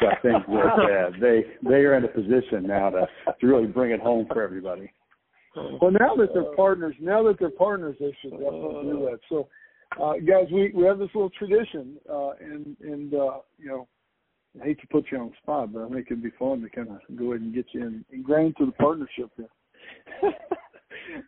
so 0.00 0.06
I 0.06 0.20
think 0.20 0.46
that 0.46 1.10
uh, 1.14 1.18
they 1.20 1.44
they 1.68 1.84
are 1.84 1.96
in 1.96 2.04
a 2.04 2.08
position 2.08 2.64
now 2.64 2.90
to 2.90 3.08
to 3.40 3.46
really 3.46 3.66
bring 3.66 3.90
it 3.90 4.00
home 4.00 4.26
for 4.32 4.42
everybody. 4.42 4.92
Well, 5.56 5.90
now 5.90 6.14
that 6.14 6.28
they're 6.32 6.54
partners, 6.54 6.94
now 7.00 7.24
that 7.24 7.40
they're 7.40 7.50
partners, 7.50 7.96
they 7.98 8.16
should 8.22 8.30
definitely 8.30 8.92
do 8.92 9.08
that. 9.10 9.18
So 9.28 9.48
uh, 9.96 10.14
guys, 10.26 10.46
we 10.52 10.70
we 10.74 10.84
have 10.84 10.98
this 10.98 11.08
little 11.14 11.30
tradition, 11.30 11.96
uh, 12.10 12.30
and 12.40 12.76
and 12.80 13.14
uh, 13.14 13.38
you 13.58 13.68
know, 13.68 13.88
I 14.60 14.66
hate 14.66 14.80
to 14.80 14.86
put 14.88 15.06
you 15.10 15.18
on 15.18 15.28
the 15.28 15.36
spot, 15.42 15.72
but 15.72 15.82
I 15.84 15.88
think 15.88 16.06
it'd 16.10 16.22
be 16.22 16.30
fun 16.38 16.62
to 16.62 16.68
kind 16.68 16.88
of 16.88 17.16
go 17.16 17.32
ahead 17.32 17.42
and 17.42 17.54
get 17.54 17.66
you 17.72 17.82
in, 17.82 18.04
ingrained 18.12 18.56
to 18.58 18.66
the 18.66 18.72
partnership 18.72 19.30
here. 19.36 19.48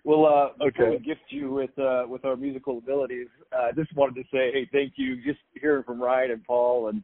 well, 0.04 0.26
uh, 0.26 0.64
before 0.64 0.86
okay. 0.86 0.96
we 0.98 1.04
gift 1.04 1.22
you 1.30 1.50
with 1.50 1.76
uh, 1.78 2.04
with 2.08 2.24
our 2.24 2.36
musical 2.36 2.78
abilities, 2.78 3.28
uh, 3.52 3.68
I 3.68 3.72
just 3.72 3.94
wanted 3.96 4.16
to 4.16 4.22
say, 4.32 4.50
hey, 4.52 4.68
thank 4.72 4.94
you. 4.96 5.16
Just 5.16 5.40
hearing 5.60 5.84
from 5.84 6.00
Ryan 6.00 6.32
and 6.32 6.44
Paul 6.44 6.88
and 6.88 7.02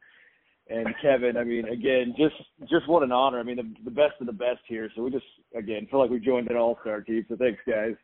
and 0.68 0.94
Kevin. 1.00 1.36
I 1.36 1.44
mean, 1.44 1.66
again, 1.66 2.14
just 2.16 2.36
just 2.68 2.88
what 2.88 3.02
an 3.02 3.12
honor. 3.12 3.40
I 3.40 3.42
mean, 3.42 3.56
the, 3.56 3.84
the 3.84 3.90
best 3.90 4.14
of 4.20 4.26
the 4.26 4.32
best 4.32 4.60
here. 4.66 4.90
So 4.94 5.02
we 5.02 5.10
just 5.10 5.24
again 5.56 5.86
feel 5.90 6.00
like 6.00 6.10
we 6.10 6.20
joined 6.20 6.50
an 6.50 6.56
all 6.56 6.78
star 6.82 7.00
team. 7.00 7.24
So 7.28 7.36
thanks, 7.36 7.60
guys. 7.66 7.94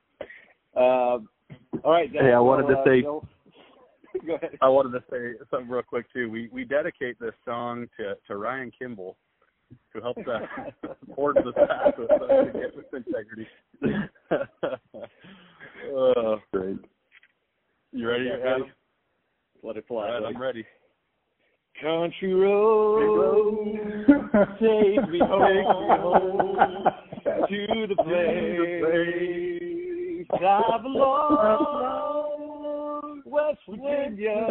Uh, 0.76 1.18
all 1.84 1.92
right. 1.92 2.12
Guys, 2.12 2.22
hey, 2.22 2.32
I 2.32 2.40
wanted 2.40 2.68
to 2.68 2.82
say. 2.86 3.04
Go 4.26 4.34
ahead. 4.34 4.58
I 4.60 4.68
wanted 4.68 4.92
to 4.92 5.04
say 5.10 5.44
something 5.50 5.68
real 5.68 5.82
quick 5.82 6.06
too. 6.12 6.30
We 6.30 6.48
we 6.52 6.64
dedicate 6.64 7.18
this 7.20 7.34
song 7.44 7.86
to 7.98 8.14
to 8.26 8.36
Ryan 8.36 8.70
Kimball, 8.76 9.16
who 9.92 10.00
helped 10.00 10.26
us 10.28 10.42
support 11.00 11.36
this 11.36 11.54
path 11.54 11.94
with, 11.98 12.10
uh, 12.10 12.44
with 12.76 13.06
integrity. 13.06 13.48
oh, 15.94 16.38
great. 16.52 16.78
You 17.92 18.08
ready? 18.08 18.24
Yeah, 18.24 18.34
ready? 18.34 18.64
Let 19.62 19.76
it 19.76 19.84
fly. 19.86 20.10
Right, 20.10 20.24
I'm 20.24 20.40
ready. 20.40 20.64
Country 21.80 22.34
road, 22.34 24.06
take 24.60 25.08
me 25.08 25.18
home 25.18 26.56
to 27.48 27.86
the 27.88 27.96
place 28.04 29.62
I 30.40 30.78
belong. 30.82 32.11
West 33.32 33.58
Virginia, 33.66 34.46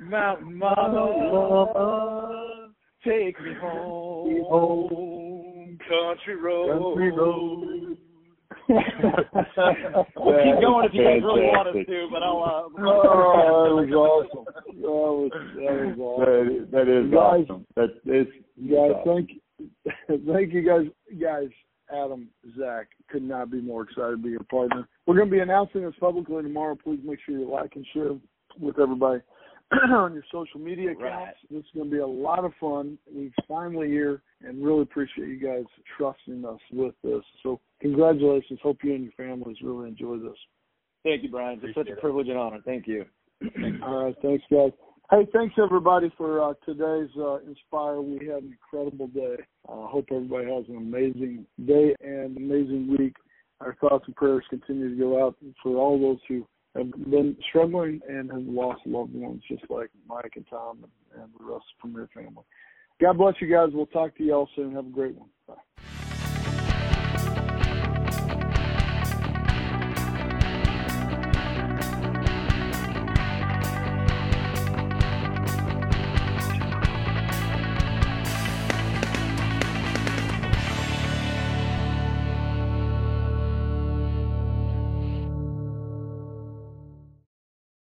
Mountain 0.00 0.54
Mama, 0.58 2.68
take 3.04 3.40
me 3.40 3.54
home, 3.60 5.78
country 5.88 6.34
road. 6.34 6.96
Country 6.96 7.12
road. 7.12 7.96
we'll 10.16 10.42
keep 10.42 10.60
going 10.60 10.86
if 10.86 10.94
you 10.94 11.04
guys 11.04 11.22
really 11.22 11.42
want 11.46 11.68
us 11.68 11.76
to, 11.86 12.08
but 12.10 12.24
I'll. 12.24 12.42
Uh, 12.42 12.68
oh, 12.82 13.46
that 13.46 13.72
was 13.72 13.88
awesome. 13.92 14.44
That 14.46 14.66
was 14.82 15.30
that 15.54 15.86
was 15.86 15.98
awesome. 16.00 16.58
That, 16.58 16.70
that 16.72 16.88
is 16.90 17.06
guys, 17.12 17.46
awesome. 17.48 17.64
That 17.76 17.90
is 18.12 18.26
guys. 18.68 18.90
awesome. 18.90 19.06
Thank 19.06 19.30
thank 20.26 20.52
you 20.52 20.62
guys, 20.66 20.86
guys. 21.20 21.50
Adam, 21.92 22.28
Zach, 22.58 22.88
could 23.08 23.22
not 23.22 23.50
be 23.50 23.60
more 23.60 23.82
excited 23.82 24.12
to 24.12 24.22
be 24.22 24.30
your 24.30 24.40
partner. 24.50 24.88
We're 25.06 25.16
going 25.16 25.28
to 25.28 25.34
be 25.34 25.40
announcing 25.40 25.82
this 25.82 25.94
publicly 26.00 26.42
tomorrow. 26.42 26.76
Please 26.82 27.00
make 27.04 27.18
sure 27.24 27.38
you 27.38 27.50
like 27.50 27.76
and 27.76 27.86
share 27.92 28.12
with 28.60 28.78
everybody 28.78 29.20
on 29.90 30.14
your 30.14 30.24
social 30.32 30.60
media 30.60 30.92
accounts. 30.92 31.02
Right. 31.02 31.34
This 31.50 31.60
is 31.60 31.70
going 31.74 31.90
to 31.90 31.94
be 31.94 32.00
a 32.00 32.06
lot 32.06 32.44
of 32.44 32.52
fun. 32.60 32.98
We're 33.12 33.30
finally 33.48 33.88
here 33.88 34.22
and 34.44 34.64
really 34.64 34.82
appreciate 34.82 35.28
you 35.28 35.40
guys 35.40 35.64
trusting 35.96 36.44
us 36.44 36.60
with 36.72 36.94
this. 37.02 37.22
So 37.42 37.60
congratulations. 37.80 38.60
Hope 38.62 38.78
you 38.82 38.94
and 38.94 39.04
your 39.04 39.12
families 39.12 39.56
really 39.62 39.88
enjoy 39.88 40.18
this. 40.18 40.38
Thank 41.04 41.22
you, 41.22 41.30
Brian. 41.30 41.60
It's 41.62 41.74
such 41.74 41.88
a 41.88 42.00
privilege 42.00 42.28
and 42.28 42.38
honor. 42.38 42.60
Thank 42.64 42.86
you. 42.86 43.04
All 43.82 44.04
right. 44.06 44.16
Thanks, 44.22 44.44
guys. 44.50 44.72
Hey, 45.08 45.24
thanks 45.32 45.54
everybody 45.62 46.12
for 46.18 46.42
uh, 46.42 46.54
today's 46.64 47.10
uh, 47.16 47.36
Inspire. 47.46 48.00
We 48.00 48.26
had 48.26 48.42
an 48.42 48.56
incredible 48.60 49.06
day. 49.06 49.36
I 49.68 49.72
uh, 49.72 49.86
hope 49.86 50.06
everybody 50.10 50.46
has 50.46 50.64
an 50.68 50.78
amazing 50.78 51.46
day 51.64 51.94
and 52.00 52.36
amazing 52.36 52.96
week. 52.98 53.14
Our 53.60 53.76
thoughts 53.76 54.02
and 54.08 54.16
prayers 54.16 54.42
continue 54.50 54.90
to 54.90 54.96
go 54.96 55.24
out 55.24 55.36
for 55.62 55.76
all 55.76 55.96
those 56.00 56.18
who 56.26 56.44
have 56.74 56.90
been 57.08 57.36
struggling 57.48 58.00
and 58.08 58.32
have 58.32 58.42
lost 58.42 58.80
loved 58.84 59.14
ones, 59.14 59.42
just 59.48 59.62
like 59.70 59.90
Mike 60.08 60.32
and 60.34 60.46
Tom 60.50 60.84
and, 61.14 61.22
the 61.38 61.44
rest 61.44 61.66
of 61.84 61.88
the 61.92 61.92
Premier 61.92 62.08
family. 62.12 62.42
God 63.00 63.16
bless 63.16 63.34
you 63.40 63.46
guys. 63.46 63.68
We'll 63.72 63.86
talk 63.86 64.16
to 64.16 64.24
you 64.24 64.34
all 64.34 64.48
soon. 64.56 64.74
Have 64.74 64.86
a 64.86 64.90
great 64.90 65.14
one. 65.14 65.28
Bye. 65.46 66.05